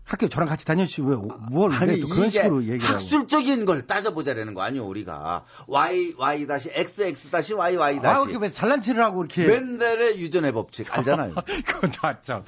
학교 0.05 0.29
저랑 0.29 0.49
같이 0.49 0.65
다녔지 0.65 1.03
왜 1.03 1.17
뭘 1.51 1.73
아니 1.73 2.01
또 2.01 2.07
그런 2.09 2.31
식으로 2.31 2.63
얘기를. 2.65 2.95
학술적인 2.95 3.65
걸 3.65 3.87
따져보자라는 3.89 4.55
거 4.55 4.63
아니요 4.63 4.85
우리가 4.87 5.45
y 5.67 6.15
y 6.17 6.47
다시 6.47 6.71
x 6.73 7.03
x 7.03 7.31
다시 7.31 7.55
y 7.55 7.77
y 7.77 7.99
아, 7.99 8.01
다시 8.03 8.27
그렇게 8.27 8.47
왜 8.47 8.53
잘난 8.53 8.81
체를 8.81 9.03
하고 9.03 9.25
이렇게. 9.25 9.45
멘델의 9.47 10.19
유전의 10.21 10.53
법칙 10.53 10.97
알잖아요. 10.97 11.35
그건 11.67 11.91
다 11.91 12.21
참. 12.23 12.43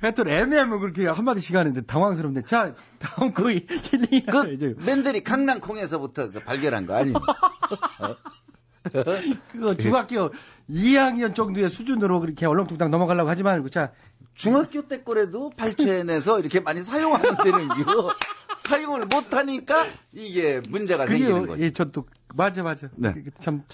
하여튼 0.00 0.28
애매하면 0.28 0.80
그렇게 0.80 1.06
한마디씩 1.06 1.54
하는데 1.56 1.80
당황스럽네. 1.82 2.42
자, 2.46 2.74
다음 2.98 3.32
거 3.32 3.50
힐링. 3.50 4.26
그 4.26 4.76
멘델이 4.84 5.22
강낭콩에서부터 5.22 6.30
그 6.32 6.40
발견한 6.40 6.86
거 6.86 6.94
아니에요? 6.96 7.14
그거 9.52 9.74
중학교 9.74 10.30
2학년 10.70 11.34
정도의 11.34 11.70
수준으로 11.70 12.20
그렇게 12.20 12.46
얼렁뚱땅 12.46 12.90
넘어가려고 12.90 13.28
하지 13.30 13.42
말고 13.42 13.68
자 13.68 13.92
중학교 14.34 14.86
때 14.86 15.02
거라도 15.02 15.50
발췌해내서 15.50 16.40
이렇게 16.40 16.60
많이 16.60 16.80
사용하는 16.80 17.36
데는 17.42 17.64
이거 17.80 18.14
사용을 18.60 19.06
못하니까 19.06 19.86
이게 20.12 20.60
문제가 20.68 21.06
생기는 21.06 21.32
그래요. 21.32 21.46
거죠. 21.48 21.62
예, 21.62 21.70
저도 21.70 22.06
맞아 22.34 22.62
맞아. 22.62 22.88
네. 22.96 23.14
참 23.40 23.64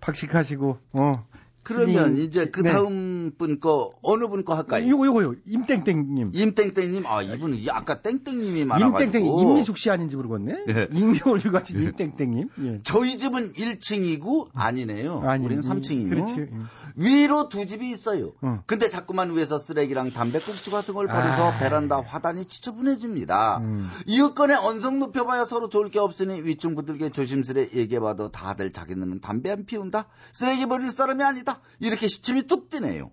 박식하시고 0.00 0.78
어. 0.92 1.26
그러면 1.64 2.14
힐링. 2.16 2.22
이제 2.24 2.46
그 2.46 2.60
네. 2.62 2.72
다음 2.72 3.32
분거 3.38 3.92
어느 4.02 4.26
분 4.26 4.44
거 4.44 4.54
할까요? 4.54 4.88
요거 4.88 5.06
요거요. 5.06 5.34
임땡땡님. 5.46 6.32
임땡땡님 6.34 7.06
아 7.06 7.22
이분은 7.22 7.56
이 7.58 7.68
아까 7.70 8.00
땡땡님이 8.02 8.64
많아가지고 8.64 9.04
임땡땡 9.18 9.24
임미숙 9.26 9.78
씨 9.78 9.90
아닌지 9.90 10.16
모르겠네. 10.16 10.64
네. 10.66 10.88
익명을 10.92 11.40
가진 11.52 11.80
임땡땡님. 11.86 12.48
예. 12.64 12.80
저희 12.82 13.16
집은 13.18 13.52
1층이고 13.52 14.48
아니네요. 14.54 15.20
아니, 15.24 15.44
우리는 15.44 15.62
3층이요. 15.62 16.08
그렇지. 16.08 16.32
음. 16.34 16.66
위로 16.96 17.48
두 17.48 17.64
집이 17.66 17.88
있어요. 17.90 18.32
어. 18.42 18.62
근데 18.66 18.88
자꾸만 18.88 19.30
위에서 19.30 19.58
쓰레기랑 19.58 20.10
담배꽁초 20.10 20.70
같은 20.72 20.94
걸 20.94 21.06
버려서 21.06 21.50
아. 21.52 21.58
베란다 21.58 22.00
화단이 22.00 22.44
지저분해집니다. 22.46 23.58
음. 23.58 23.88
이웃간에 24.06 24.54
언성 24.54 24.98
높여봐야 24.98 25.44
서로 25.44 25.68
좋을 25.68 25.90
게 25.90 25.98
없으니 25.98 26.40
위층 26.42 26.74
분들께 26.74 27.10
조심스레 27.10 27.70
얘기해봐도 27.74 28.30
다들 28.30 28.72
자기는 28.72 29.20
담배 29.20 29.50
안 29.50 29.64
피운다. 29.64 30.08
쓰레기 30.32 30.66
버릴 30.66 30.90
사람이 30.90 31.22
아니다. 31.22 31.51
이렇게 31.80 32.08
시침이 32.08 32.44
뚝 32.44 32.68
뜨네요. 32.68 33.10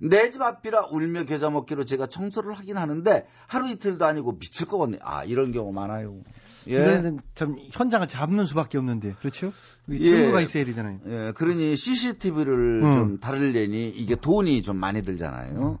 내 0.00 0.30
집 0.30 0.42
앞이라 0.42 0.86
울며 0.90 1.24
겨자 1.24 1.50
먹기로 1.50 1.84
제가 1.84 2.06
청소를 2.06 2.54
하긴 2.54 2.76
하는데 2.76 3.26
하루 3.46 3.68
이틀도 3.70 4.04
아니고 4.04 4.38
미칠 4.38 4.66
것 4.66 4.78
같네. 4.78 4.98
아 5.02 5.22
이런 5.24 5.52
경우 5.52 5.72
많아요. 5.72 6.20
예. 6.68 6.74
이거는 6.74 7.20
참 7.34 7.56
현장을 7.70 8.06
잡는 8.08 8.44
수밖에 8.44 8.78
없는데 8.78 9.14
그렇죠? 9.20 9.52
예. 9.90 9.98
증거가 9.98 10.40
있어야 10.40 10.64
되잖아요. 10.64 11.00
예, 11.06 11.32
그러니 11.36 11.76
CCTV를 11.76 12.82
음. 12.84 12.92
좀 12.92 13.20
다르려니 13.20 13.88
이게 13.90 14.16
돈이 14.16 14.62
좀 14.62 14.76
많이 14.76 15.02
들잖아요. 15.02 15.78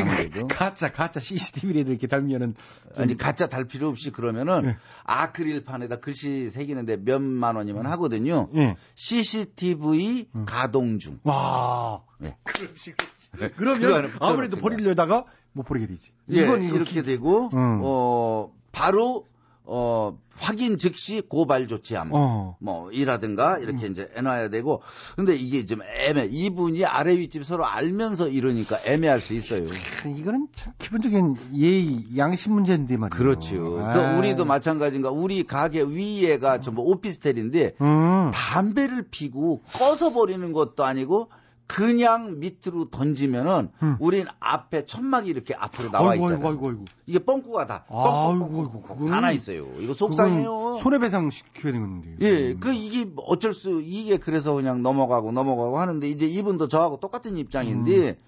아무래도. 0.00 0.46
가짜 0.48 0.90
가짜 0.92 1.20
CCTV라도 1.20 1.90
이렇게 1.90 2.06
달면은 2.06 2.54
좀- 2.94 3.02
아니 3.02 3.16
가짜 3.16 3.48
달 3.48 3.64
필요 3.66 3.88
없이 3.88 4.10
그러면은 4.10 4.62
네. 4.62 4.76
아크릴판에다 5.04 5.96
글씨 6.00 6.50
새기는데 6.50 6.98
몇만 6.98 7.56
원이면 7.56 7.86
하거든요. 7.86 8.48
예. 8.54 8.76
CCTV 8.94 10.28
음. 10.34 10.44
가동 10.46 10.98
중. 10.98 11.18
와. 11.24 12.02
네. 12.18 12.36
그렇지, 12.44 12.92
그렇지. 12.92 13.54
그러면. 13.56 14.10
아무래도 14.20 14.56
버리려다가 14.56 15.24
못 15.52 15.64
버리게 15.64 15.86
되지. 15.86 16.12
예, 16.30 16.42
이건 16.42 16.62
이렇게 16.62 17.02
되고 17.02 17.48
음. 17.52 17.80
어 17.82 18.52
바로 18.72 19.26
어 19.64 20.18
확인 20.34 20.76
즉시 20.78 21.20
고발 21.20 21.68
조치함. 21.68 22.10
어. 22.12 22.56
뭐 22.60 22.90
이라든가 22.90 23.58
이렇게 23.58 23.86
이제 23.86 24.08
해놔야 24.16 24.48
되고 24.48 24.82
근데 25.14 25.34
이게 25.34 25.64
좀 25.66 25.80
애매 25.82 26.26
이분이 26.26 26.84
아래 26.84 27.16
윗집 27.16 27.44
서로 27.44 27.64
알면서 27.64 28.28
이러니까 28.28 28.76
애매할 28.86 29.20
수 29.20 29.34
있어요. 29.34 29.64
이거는 30.04 30.48
참 30.54 30.72
기본적인 30.78 31.36
예의 31.54 32.16
양심 32.16 32.54
문제인데 32.54 32.96
말이야. 32.96 33.16
그렇죠. 33.16 33.78
아. 33.80 33.92
그 33.92 34.18
우리도 34.18 34.44
마찬가지인가 34.44 35.10
우리 35.10 35.44
가게 35.44 35.82
위에가 35.82 36.60
전부 36.60 36.82
오피스텔인데 36.82 37.76
음. 37.80 38.30
담배를 38.32 39.06
피고 39.10 39.60
꺼서 39.78 40.12
버리는 40.12 40.52
것도 40.52 40.84
아니고 40.84 41.28
그냥 41.74 42.38
밑으로 42.38 42.90
던지면은 42.90 43.70
우린 43.98 44.26
앞에 44.40 44.84
천막이 44.84 45.30
이렇게 45.30 45.54
앞으로 45.54 45.90
나와 45.90 46.08
음. 46.08 46.10
아이고, 46.12 46.24
있잖아요. 46.26 46.46
아이고, 46.48 46.66
아이고, 46.66 46.68
아이고. 46.68 46.84
이게 47.06 47.18
뻥꾸가 47.18 47.66
다 47.66 47.84
아이고, 47.88 48.44
아이고, 48.44 48.82
그거는- 48.82 49.08
하나 49.10 49.32
있어요. 49.32 49.66
이거 49.78 49.94
속상해요. 49.94 50.78
손해배상 50.82 51.30
시켜야 51.30 51.72
되는데. 51.72 52.16
예, 52.20 52.54
그 52.54 52.72
이게 52.74 53.10
어쩔 53.16 53.54
수 53.54 53.80
이게 53.82 54.18
그래서 54.18 54.52
그냥 54.52 54.82
넘어가고 54.82 55.32
넘어가고 55.32 55.78
하는데 55.78 56.06
이제 56.08 56.26
이분도 56.26 56.68
저하고 56.68 57.00
똑같은 57.00 57.36
입장인데 57.38 58.18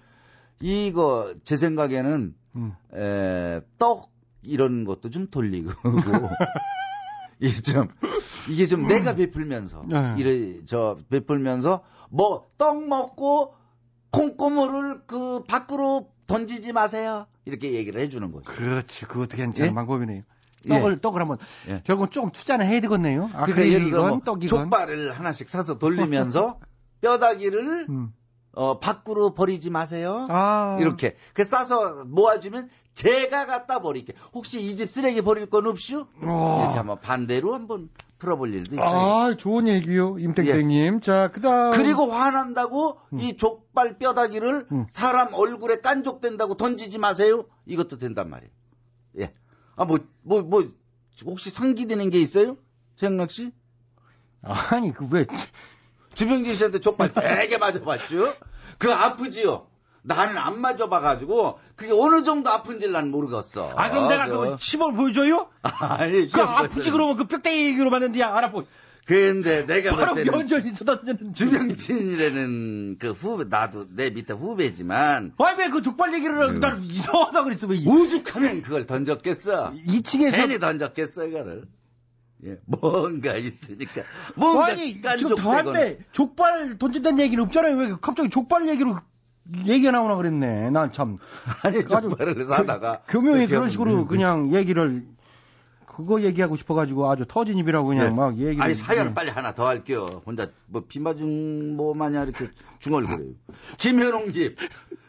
이거 0.61 1.33
제 1.43 1.55
생각에는 1.55 2.33
음. 2.55 2.73
에, 2.95 3.61
떡 3.77 4.09
이런 4.41 4.85
것도 4.85 5.09
좀 5.11 5.27
돌리고 5.29 5.71
이게 7.39 7.61
좀 7.61 7.87
이게 8.49 8.67
좀 8.67 8.87
내가 8.87 9.15
베풀면서 9.15 9.83
네. 9.87 10.15
이래 10.17 10.63
저 10.65 10.97
베풀면서 11.09 11.83
뭐 12.09 12.47
떡 12.57 12.87
먹고 12.87 13.53
콩고물을 14.11 15.01
그 15.07 15.43
밖으로 15.47 16.09
던지지 16.27 16.71
마세요 16.73 17.27
이렇게 17.45 17.73
얘기를 17.73 17.99
해주는 18.01 18.31
거죠. 18.31 18.45
그렇지. 18.45 19.05
그것도 19.05 19.37
괜찮은 19.37 19.71
예? 19.71 19.73
방법이네요. 19.75 20.23
예. 20.65 20.69
떡을, 20.69 20.99
떡을 20.99 21.21
한번, 21.21 21.37
예. 21.67 21.81
결국은 21.85 22.09
조금 22.09 22.31
투자는 22.31 22.65
해야 22.65 22.79
되겠네요. 22.81 23.29
그러니까 23.31 23.67
예를 23.67 23.91
들어 23.91 24.07
뭐 24.07 24.19
떡이건. 24.25 24.47
족발을 24.47 25.11
하나씩 25.19 25.47
사서 25.49 25.77
돌리면서 25.77 26.59
뼈다귀를 27.01 27.85
음. 27.89 28.13
어, 28.53 28.79
밖으로 28.79 29.35
버리지 29.35 29.69
마세요. 29.69 30.25
아. 30.29 30.77
이렇게. 30.79 31.17
그 31.33 31.43
싸서 31.43 32.05
모아주면 32.05 32.69
제가 32.95 33.45
갖다 33.45 33.79
버릴게. 33.81 34.13
혹시 34.33 34.59
이 34.61 34.75
집 34.75 34.91
쓰레기 34.91 35.21
버릴 35.21 35.49
건 35.49 35.67
없슈? 35.67 36.07
와. 36.21 36.59
이렇게 36.63 36.77
한번 36.77 36.99
반대로 37.01 37.53
한번 37.53 37.89
풀어볼 38.17 38.53
일도 38.53 38.75
있어요. 38.75 38.87
아, 38.87 39.35
좋은 39.37 39.67
얘기요. 39.67 40.17
임택생님. 40.17 41.01
자, 41.01 41.29
그 41.31 41.41
다음. 41.41 41.71
그리고 41.71 42.11
화난다고 42.11 42.97
이 43.19 43.35
족발 43.35 43.97
뼈다귀를 43.97 44.67
음. 44.71 44.85
사람 44.89 45.33
얼굴에 45.33 45.81
깐족된다고 45.81 46.55
던지지 46.55 46.97
마세요. 46.97 47.45
이것도 47.65 47.97
된단 47.99 48.29
말이에요. 48.29 48.51
예. 49.19 49.33
아, 49.77 49.83
뭐, 49.85 49.99
뭐, 50.23 50.41
뭐, 50.41 50.63
혹시 51.25 51.49
상기되는 51.49 52.09
게 52.09 52.19
있어요? 52.21 52.55
최영락 52.95 53.29
씨? 53.31 53.51
아니, 54.41 54.93
그 54.93 55.05
왜. 55.11 55.25
주병진 56.13 56.55
씨한테 56.55 56.79
족발 56.79 57.11
되게 57.13 57.57
맞아봤죠? 57.57 58.33
그거 58.77 58.93
아프지요? 58.93 59.67
나는 60.07 60.37
안 60.37 60.61
맞아 60.61 60.87
봐가지고 60.87 61.59
그게 61.75 61.91
어느 61.91 62.21
정도 62.23 62.51
아픈지 62.51 62.89
난 62.89 63.09
모르겠어. 63.09 63.71
아, 63.75 63.89
그럼 63.89 64.07
내가 64.07 64.25
그- 64.27 64.49
그 64.51 64.55
시범 64.59 64.95
보여줘요? 64.95 65.49
아니, 65.63 66.27
그 66.29 66.41
아프지. 66.41 66.91
그러면 66.91 67.17
그 67.17 67.25
뼈대기 67.25 67.65
얘기로 67.67 67.89
봤는데 67.89 68.19
야, 68.19 68.35
알아보. 68.35 68.63
근데 69.07 69.65
내가 69.67 69.91
볼 69.91 69.99
바로 69.99 70.15
면전이 70.15 70.73
던지는 70.73 71.33
주병진이라는 71.35 72.97
그 72.99 73.11
후배 73.11 73.45
나도 73.47 73.87
내 73.95 74.09
밑에 74.09 74.33
후배지만 74.33 75.33
아니 75.37 75.59
왜그 75.59 75.81
족발 75.83 76.13
얘기를 76.15 76.59
난 76.59 76.83
이상하다 76.83 77.43
그랬어 77.43 77.67
왜 77.67 77.85
오죽하면 77.85 78.61
그걸 78.63 78.85
던졌겠어 78.87 79.73
2층에서 79.87 80.35
괜히 80.35 80.57
던졌겠어 80.59 81.27
이거를 81.27 81.65
예, 82.45 82.57
뭔가 82.65 83.35
있으니까 83.35 84.01
뭔가 84.35 84.65
아니 84.67 84.99
지금 85.17 85.35
담배 85.35 85.99
족발 86.11 86.77
던진다는 86.79 87.19
얘기는 87.19 87.43
없잖아요 87.43 87.77
왜 87.77 87.91
갑자기 88.01 88.29
족발 88.31 88.67
얘기로 88.69 88.97
얘기가 89.65 89.91
나오나 89.91 90.15
그랬네. 90.15 90.71
난 90.71 90.91
참. 90.91 91.17
아니 91.63 91.85
족발을 91.85 92.45
사다가 92.45 93.01
교묘히 93.07 93.33
그렇게 93.33 93.55
그런 93.55 93.69
식으로 93.69 93.91
하면 93.91 94.07
그냥 94.07 94.53
얘기를 94.53 95.03
그거 95.95 96.21
얘기하고 96.21 96.55
싶어가지고 96.57 97.09
아주 97.09 97.25
터진 97.27 97.57
입이라고 97.57 97.87
그냥 97.87 98.09
네. 98.09 98.15
막 98.15 98.37
얘기를 98.37 98.61
아니 98.61 98.73
사연 98.73 99.09
예. 99.09 99.13
빨리 99.13 99.29
하나 99.29 99.53
더 99.53 99.65
할게요. 99.67 100.21
혼자 100.25 100.47
뭐 100.67 100.83
비 100.87 100.99
맞은 100.99 101.75
뭐 101.77 101.93
마냥 101.93 102.27
이렇게 102.27 102.49
중얼거려요. 102.79 103.33
김현웅 103.77 104.33
집 104.33 104.57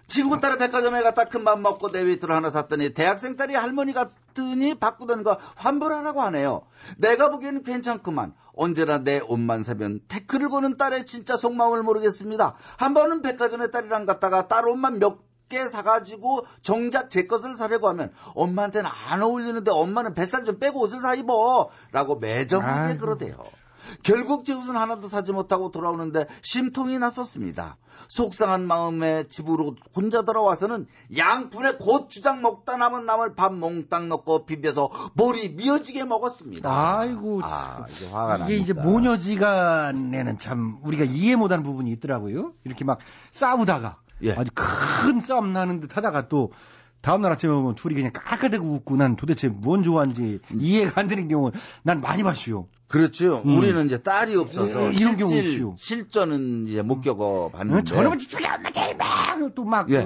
친구 0.06 0.38
딸의 0.40 0.58
백화점에 0.58 1.02
갔다 1.02 1.24
큰 1.24 1.42
맘 1.42 1.62
먹고 1.62 1.88
내외투를 1.90 2.34
하나 2.34 2.50
샀더니 2.50 2.94
대학생 2.94 3.36
딸이 3.36 3.54
할머니 3.56 3.92
같으니 3.92 4.76
바꾸던 4.76 5.24
거 5.24 5.38
환불하라고 5.56 6.22
하네요. 6.22 6.62
내가 6.98 7.30
보기에는 7.30 7.64
괜찮구만. 7.64 8.32
언제나 8.54 8.98
내 8.98 9.18
옷만 9.20 9.64
사면 9.64 10.00
태클을 10.08 10.48
거는 10.48 10.76
딸의 10.76 11.04
진짜 11.06 11.36
속마음을 11.36 11.82
모르겠습니다. 11.82 12.54
한 12.78 12.94
번은 12.94 13.20
백화점에 13.22 13.70
딸이랑 13.70 14.06
갔다가 14.06 14.46
딸 14.48 14.66
옷만 14.68 14.98
몇 15.00 15.18
개 15.48 15.68
사가지고 15.68 16.46
정작 16.60 17.10
제 17.10 17.26
것을 17.26 17.56
사려고 17.56 17.88
하면 17.88 18.12
엄마한테는 18.34 18.90
안 19.08 19.22
어울리는데 19.22 19.70
엄마는 19.70 20.14
뱃살 20.14 20.44
좀 20.44 20.58
빼고 20.58 20.80
옷을 20.82 21.00
사 21.00 21.14
입어 21.14 21.70
라고 21.92 22.16
매정하게. 22.16 22.96
그러대요. 22.96 23.36
결국 24.02 24.44
제 24.44 24.52
옷은 24.52 24.76
하나도 24.76 25.08
사지 25.08 25.32
못하고 25.32 25.70
돌아오는데 25.70 26.26
심통이 26.42 26.98
났었습니다. 26.98 27.76
속상한 28.08 28.66
마음에 28.66 29.24
집으로 29.28 29.76
혼자 29.94 30.22
돌아와서는 30.22 30.86
양푼에 31.16 31.76
고추장 31.78 32.42
먹다 32.42 32.76
남은 32.76 33.06
남을 33.06 33.36
밥 33.36 33.54
몽땅 33.54 34.08
넣고 34.08 34.44
비벼서 34.46 34.90
머리 35.14 35.50
미어지게 35.50 36.04
먹었습니다. 36.04 36.68
아이고 36.68 37.40
아, 37.44 37.86
이제 37.90 38.08
화가 38.10 38.34
이게 38.34 38.42
나니까. 38.42 38.62
이제 38.62 38.72
모녀지간에는 38.72 40.38
참 40.38 40.78
우리가 40.82 41.04
이해 41.04 41.36
못하는 41.36 41.62
부분이 41.62 41.90
있더라고요. 41.92 42.54
이렇게 42.64 42.84
막 42.84 42.98
싸우다가 43.30 43.98
예. 44.22 44.32
아주 44.32 44.50
큰 44.54 45.20
싸움 45.20 45.52
나는 45.52 45.80
듯 45.80 45.96
하다가 45.96 46.28
또 46.28 46.52
다음날 47.02 47.30
아침에 47.32 47.52
보면 47.52 47.74
둘이 47.76 47.94
그냥 47.94 48.10
깔깔대고 48.12 48.66
웃고 48.66 48.96
난 48.96 49.14
도대체 49.16 49.48
뭔 49.48 49.82
좋아하는지 49.84 50.40
이해가 50.54 51.00
안 51.00 51.06
되는 51.06 51.28
경우 51.28 51.52
난 51.82 52.00
많이 52.00 52.22
봤어요. 52.22 52.66
그렇죠. 52.88 53.42
음. 53.44 53.58
우리는 53.58 53.84
이제 53.86 53.98
딸이 53.98 54.34
없어서 54.36 54.88
예, 54.88 54.92
이런 54.94 55.16
경우 55.16 55.28
실질, 55.30 55.52
있어요. 55.54 55.76
실전은 55.78 56.66
이제 56.66 56.82
못 56.82 57.00
겪어봤는데. 57.02 57.78
어, 57.78 57.82
저놈은 57.84 58.18
진짜 58.18 58.38
엄마 58.54 59.38
막또막 59.38 59.90
예. 59.90 60.04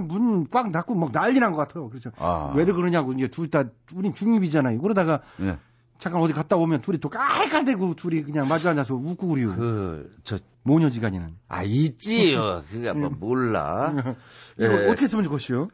문꽉 0.00 0.72
닫고 0.72 0.94
막 0.94 1.12
난리 1.12 1.40
난 1.40 1.52
것 1.52 1.58
같아요. 1.58 1.88
그래서 1.90 2.10
아. 2.18 2.52
왜들 2.56 2.74
그러냐고 2.74 3.12
이제 3.12 3.28
둘 3.28 3.50
다 3.50 3.64
우린 3.94 4.14
중립이잖아요. 4.14 4.80
그러다가 4.80 5.20
예. 5.42 5.58
잠깐 6.02 6.20
어디 6.20 6.32
갔다 6.32 6.56
오면 6.56 6.80
둘이 6.80 6.98
또 6.98 7.08
깔깔대고 7.08 7.94
둘이 7.94 8.24
그냥 8.24 8.48
마주 8.48 8.68
앉아서 8.68 8.94
웃고 8.96 9.28
그래요. 9.28 9.54
그, 9.54 10.12
저, 10.24 10.36
모녀지간이는. 10.64 11.36
아, 11.46 11.62
있지요. 11.62 12.64
그게 12.68 12.92
뭐 12.92 13.08
몰라. 13.10 13.94
이거 14.58 14.82
예. 14.82 14.88
어떻게 14.88 15.06
쓰면 15.06 15.24
좋겠어요? 15.24 15.68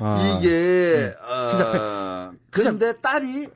아. 0.00 0.14
이게, 0.38 1.14
음. 1.16 1.24
어, 1.24 1.48
진짜 1.50 1.72
배- 2.50 2.50
근데 2.50 2.94
딸이 2.94 3.48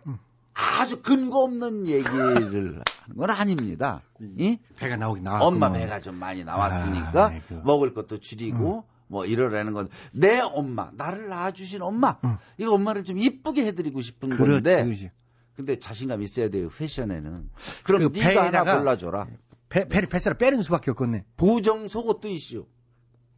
아주 0.54 1.02
근거 1.02 1.38
없는 1.40 1.88
얘기를 1.88 2.14
하는 3.02 3.16
건 3.16 3.30
아닙니다. 3.32 4.02
이? 4.38 4.58
배가 4.76 4.94
나오긴 4.94 5.24
나왔고. 5.24 5.46
엄마 5.46 5.72
배가 5.72 6.00
좀 6.00 6.14
많이 6.14 6.44
나왔으니까 6.44 7.24
아. 7.26 7.54
먹을 7.64 7.92
것도 7.92 8.20
줄이고 8.20 8.84
뭐 9.08 9.26
이러라는 9.26 9.72
건 9.72 9.88
내 10.12 10.38
엄마 10.40 10.90
나를 10.92 11.28
낳아주신 11.28 11.82
엄마 11.82 12.16
이거 12.56 12.72
엄마를 12.72 13.04
좀 13.04 13.18
이쁘게 13.18 13.66
해드리고 13.66 14.00
싶은 14.00 14.28
그렇지, 14.30 14.62
건데 14.62 14.84
그렇지. 14.84 15.10
근데 15.56 15.78
자신감 15.78 16.22
있어야 16.22 16.48
돼요 16.48 16.68
패션에는 16.76 17.50
그럼 17.84 18.12
그 18.12 18.18
네가 18.18 18.46
하나 18.46 18.78
골라줘라 18.78 19.26
배, 19.68 19.88
배를 19.88 20.08
뱃살을 20.08 20.38
빼는 20.38 20.62
수밖에 20.62 20.92
없겠네. 20.92 21.24
보정 21.36 21.88
속옷도 21.88 22.28
이슈 22.28 22.66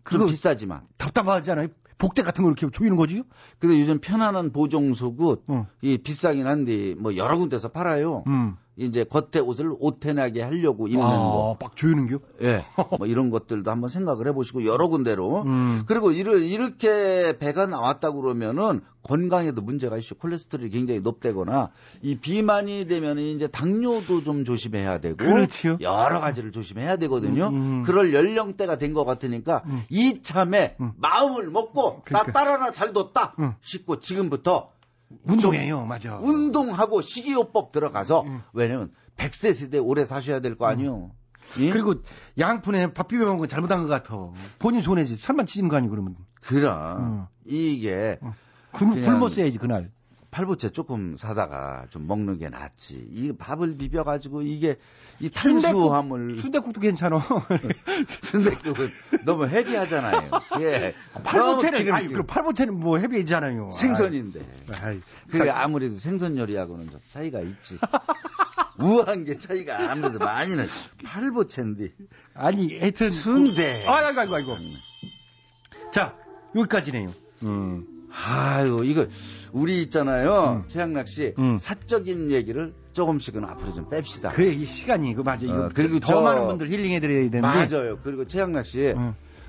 그거 0.02 0.26
비싸지만 0.26 0.86
답답하지 0.98 1.50
않아요? 1.52 1.68
복대 1.98 2.22
같은 2.22 2.44
거 2.44 2.50
이렇게 2.50 2.68
조이는 2.70 2.94
거지? 2.96 3.22
근데 3.58 3.80
요즘 3.80 4.00
편안한 4.00 4.52
보정 4.52 4.92
속옷 4.92 5.44
어. 5.48 5.66
이 5.80 5.96
비싸긴 5.98 6.46
한데 6.46 6.94
뭐 6.94 7.16
여러 7.16 7.38
군데서 7.38 7.68
팔아요 7.68 8.24
음. 8.26 8.56
이제 8.78 9.04
겉에 9.04 9.40
옷을 9.42 9.74
옷태나게 9.78 10.42
하려고 10.42 10.86
입는 10.86 11.02
아, 11.02 11.08
거. 11.08 11.56
막 11.60 11.76
조이는겨? 11.76 12.18
예. 12.42 12.62
뭐 12.98 13.06
이런 13.06 13.30
것들도 13.30 13.70
한번 13.70 13.88
생각을 13.88 14.26
해보시고 14.28 14.66
여러 14.66 14.88
군데로. 14.88 15.42
음. 15.44 15.82
그리고 15.86 16.12
이르- 16.12 16.40
이렇게 16.42 17.38
배가 17.38 17.66
나왔다고 17.66 18.20
그러면은 18.20 18.82
건강에도 19.02 19.62
문제가 19.62 19.96
있어. 19.96 20.14
콜레스테롤이 20.16 20.70
굉장히 20.70 21.00
높다거나 21.00 21.70
이 22.02 22.16
비만이 22.18 22.86
되면 22.86 23.18
이제 23.18 23.46
당뇨도 23.46 24.22
좀 24.24 24.44
조심해야 24.44 24.98
되고. 24.98 25.16
그렇지요. 25.16 25.78
여러 25.80 26.20
가지를 26.20 26.52
조심해야 26.52 26.96
되거든요. 26.96 27.46
음, 27.48 27.54
음. 27.54 27.82
그럴 27.82 28.12
연령대가 28.12 28.76
된 28.78 28.92
것 28.92 29.04
같으니까 29.04 29.62
이참에 29.90 30.76
마음을 30.96 31.50
먹고 31.50 32.02
그러니까. 32.04 32.32
나 32.32 32.44
딸 32.44 32.48
하나 32.48 32.72
잘 32.72 32.92
뒀다 32.92 33.34
싶고 33.62 34.00
지금부터 34.00 34.70
운동해요, 35.24 35.84
맞아. 35.86 36.16
운동하고 36.18 37.00
식이요법 37.02 37.72
들어가서 37.72 38.24
왜냐면 38.52 38.90
100세 39.16 39.54
세대 39.54 39.78
오래 39.78 40.04
사셔야 40.04 40.40
될 40.40 40.56
거 40.56 40.66
아니요. 40.66 41.10
예? 41.58 41.70
그리고 41.70 41.94
양푼에 42.38 42.92
밥 42.92 43.08
비벼 43.08 43.24
먹은 43.24 43.38
건 43.38 43.48
잘못한 43.48 43.82
것 43.82 43.88
같아. 43.88 44.16
본인 44.58 44.82
손해지. 44.82 45.16
살만 45.16 45.46
찢은 45.46 45.68
거 45.68 45.76
아니고 45.76 45.92
그러면. 45.92 46.16
그럼 46.40 47.28
이게 47.44 48.18
굶, 48.72 48.90
그냥 48.94 49.18
굶었어야지 49.18 49.58
그날. 49.58 49.92
팔보채 50.36 50.68
조금 50.68 51.16
사다가 51.16 51.86
좀 51.88 52.06
먹는 52.06 52.38
게 52.38 52.50
낫지. 52.50 53.08
이 53.10 53.32
밥을 53.32 53.78
비벼 53.78 54.04
가지고 54.04 54.42
이게 54.42 54.76
이 55.18 55.30
탄수화물 55.30 56.36
순대국도 56.36 56.78
괜찮아. 56.78 57.24
순대국은 58.20 58.90
너무 59.24 59.46
헤비하잖아요. 59.46 60.30
예. 60.60 60.94
팔보채는 61.24 61.86
너무 61.86 61.96
아니 61.96 62.08
기름기- 62.08 62.14
그 62.16 62.22
팔보채는 62.24 62.78
뭐 62.78 62.98
헤비이잖아요. 62.98 63.70
생선인데. 63.70 64.46
아이, 64.82 65.00
그게 65.30 65.46
자, 65.46 65.54
아무래도 65.62 65.96
생선 65.96 66.36
요리하고는 66.36 66.90
좀 66.90 67.00
차이가 67.10 67.40
있지. 67.40 67.78
우아한 68.78 69.24
게 69.24 69.38
차이가 69.38 69.90
아무래도 69.90 70.18
많이 70.18 70.54
나지. 70.54 70.70
팔보채인데. 71.02 71.94
아니 72.34 72.78
하여튼 72.78 73.08
순대. 73.08 73.82
아이고 73.88 74.20
아이고 74.20 74.34
아이고. 74.34 74.50
자 75.92 76.14
여기까지네요. 76.54 77.08
음. 77.44 77.86
아유, 78.24 78.82
이거, 78.84 79.06
우리 79.52 79.82
있잖아요. 79.82 80.64
최양락 80.68 81.08
씨. 81.08 81.34
사적인 81.58 82.30
얘기를 82.30 82.74
조금씩은 82.94 83.44
앞으로 83.44 83.74
좀 83.74 83.90
뺍시다. 83.90 84.32
그래 84.32 84.48
이 84.52 84.64
시간이 84.64 85.14
그 85.14 85.20
맞아. 85.20 85.44
이거 85.44 85.66
어, 85.66 85.70
그리고 85.74 86.00
더 86.00 86.06
저- 86.08 86.20
많은 86.22 86.46
분들 86.46 86.70
힐링해 86.70 87.00
드려야 87.00 87.30
되는데. 87.30 87.40
맞아요. 87.40 87.98
그리고 88.02 88.26
최양락 88.26 88.66
씨. 88.66 88.94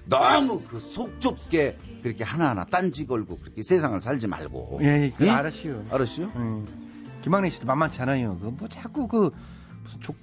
너무 0.06 0.62
그속 0.62 1.20
좁게 1.20 1.78
그렇게 2.04 2.24
하나하나 2.24 2.66
딴지 2.66 3.06
걸고 3.06 3.36
그렇게 3.38 3.62
세상을 3.62 4.02
살지 4.02 4.28
말고. 4.28 4.80
예, 4.84 5.10
그 5.18 5.26
예? 5.26 5.30
알았어요. 5.30 5.86
알았어요? 5.90 6.32
김학래 7.24 7.50
씨도 7.50 7.66
만만치 7.66 8.02
않아요. 8.04 8.38
그 8.40 8.50
뭐 8.58 8.68
자꾸 8.70 9.08
그 9.08 9.32
무슨 9.84 10.00
족 10.02 10.16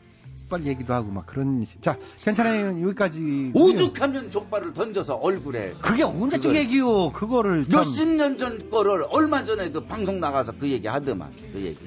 발 0.50 0.66
얘기도 0.66 0.92
하고 0.94 1.10
막 1.10 1.26
그런. 1.26 1.64
자 1.80 1.96
괜찮아요. 2.22 2.80
여기까지. 2.86 3.52
오죽하면 3.54 4.30
족발을 4.30 4.72
던져서 4.72 5.14
얼굴에. 5.16 5.74
그게 5.80 6.02
언제적 6.02 6.42
그걸- 6.50 6.56
얘기요? 6.56 7.12
그거를 7.12 7.68
참- 7.68 7.80
몇십 7.80 8.08
년 8.08 8.36
전 8.36 8.70
거를 8.70 9.06
얼마 9.10 9.44
전에도 9.44 9.84
방송 9.86 10.20
나가서 10.20 10.52
그 10.58 10.68
얘기 10.68 10.86
하더만. 10.86 11.32
그 11.52 11.60
얘기. 11.60 11.78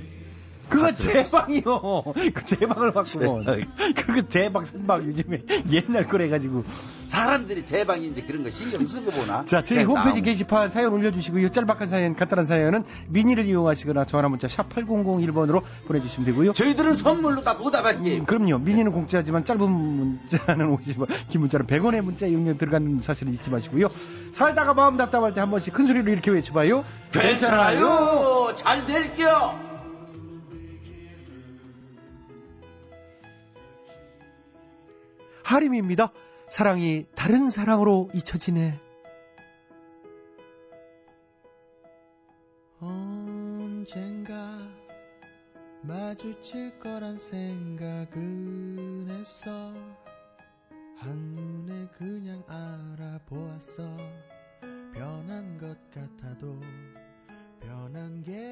그거 0.70 0.92
제방이요. 0.94 2.04
그 2.34 2.46
제방을 2.46 2.92
받고. 2.92 3.42
그거 3.96 4.22
제방 4.28 4.66
선방 4.66 5.04
요즘에 5.06 5.42
옛날 5.72 6.04
거래 6.04 6.28
가지고. 6.30 6.64
사람들이 7.08 7.66
제방인지 7.66 8.24
그런 8.26 8.44
거 8.44 8.50
신경 8.50 8.86
쓰고 8.86 9.12
보나? 9.12 9.46
자, 9.46 9.62
저희 9.62 9.84
홈페이지 9.84 10.10
나오고. 10.20 10.22
게시판 10.22 10.70
사연 10.70 10.92
올려주시고요. 10.94 11.50
짤막한 11.50 11.88
사연, 11.88 12.16
간단한 12.16 12.44
사연은 12.46 12.84
미니를 13.08 13.46
이용하시거나 13.46 14.06
전화 14.06 14.28
문자 14.28 14.48
샵 14.48 14.68
8001번으로 14.70 15.64
보내주시면 15.88 16.26
되고요. 16.26 16.54
저희들은 16.54 16.96
선물로 16.98 17.42
다 17.44 17.58
보답할게요. 17.58 18.20
음, 18.22 18.26
그럼요. 18.26 18.58
미니는 18.58 18.92
공짜지만 18.92 19.46
짧은 19.46 19.72
문자는 19.72 20.78
50원, 20.78 21.08
긴 21.30 21.42
문자는 21.42 21.66
100원의 21.68 22.02
문자 22.02 22.26
이용료 22.26 22.58
들어가는 22.58 23.00
사실을 23.00 23.32
잊지 23.34 23.50
마시고요. 23.50 23.88
살다가 24.32 24.74
마음 24.74 24.98
답답할 24.98 25.34
때 25.34 25.38
한 25.40 25.52
번씩 25.52 25.72
큰 25.74 25.88
소리로 25.88 26.12
이렇게 26.12 26.30
외쳐봐요. 26.32 26.84
괜찮아요. 27.14 28.54
잘 28.56 28.86
될게요. 28.86 29.77
하림입니다. 35.48 36.12
사랑이 36.48 37.06
다른 37.16 37.50
사랑으로 37.50 38.10
잊혀지네. 38.14 38.82
언젠가 42.82 44.36
마주칠 45.84 46.78
거란 46.80 47.18
생각은 47.18 49.08
했어 49.10 49.50
한눈에 50.98 51.88
그냥 51.98 52.44
알아보았어 52.48 53.84
변한 54.94 55.58
것 55.58 55.78
같아도 55.92 56.60
변한 57.62 58.22
게 58.22 58.47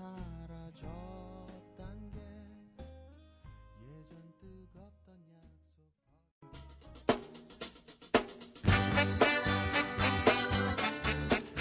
마 0.00 0.39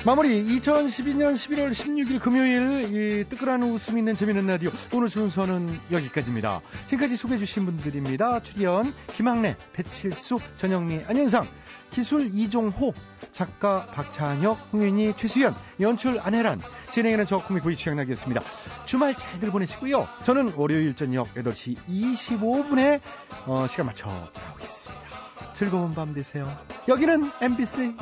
마무리 0.10 0.44
2012년 0.44 1.36
11월 1.36 1.70
16일 1.70 2.20
금요일 2.20 3.22
이 3.22 3.30
뜨끈한 3.30 3.62
웃음 3.62 4.00
있는 4.00 4.16
재미있는 4.16 4.48
라디오 4.48 4.72
오늘 4.92 5.08
순서는 5.08 5.80
여기까지입니다. 5.92 6.62
지금까지 6.88 7.16
소개해 7.16 7.38
주신 7.38 7.66
분들입니다. 7.66 8.40
출연 8.40 8.96
김학래, 9.14 9.56
배칠수, 9.74 10.40
전영미, 10.56 11.04
안현상, 11.06 11.48
기술 11.92 12.26
이종호, 12.34 12.96
작가 13.32 13.86
박찬혁, 13.86 14.58
홍윤희, 14.74 15.14
최수연, 15.16 15.56
연출 15.80 16.20
안혜란, 16.20 16.64
진행하는 16.90 17.28
저 17.28 17.44
코믹보이 17.44 17.78
최양락이었습니다. 17.78 18.42
주말 18.86 19.16
잘들 19.16 19.52
보내시고요. 19.52 20.08
저는 20.24 20.54
월요일 20.56 20.96
저녁 20.96 21.32
8시 21.36 21.76
25분에 21.88 23.00
어, 23.46 23.68
시간 23.68 23.86
맞춰 23.86 24.10
돌아오겠습니다. 24.34 25.04
즐거운 25.54 25.94
밤 25.94 26.16
되세요. 26.16 26.58
여기는 26.88 27.30
MBC 27.42 27.94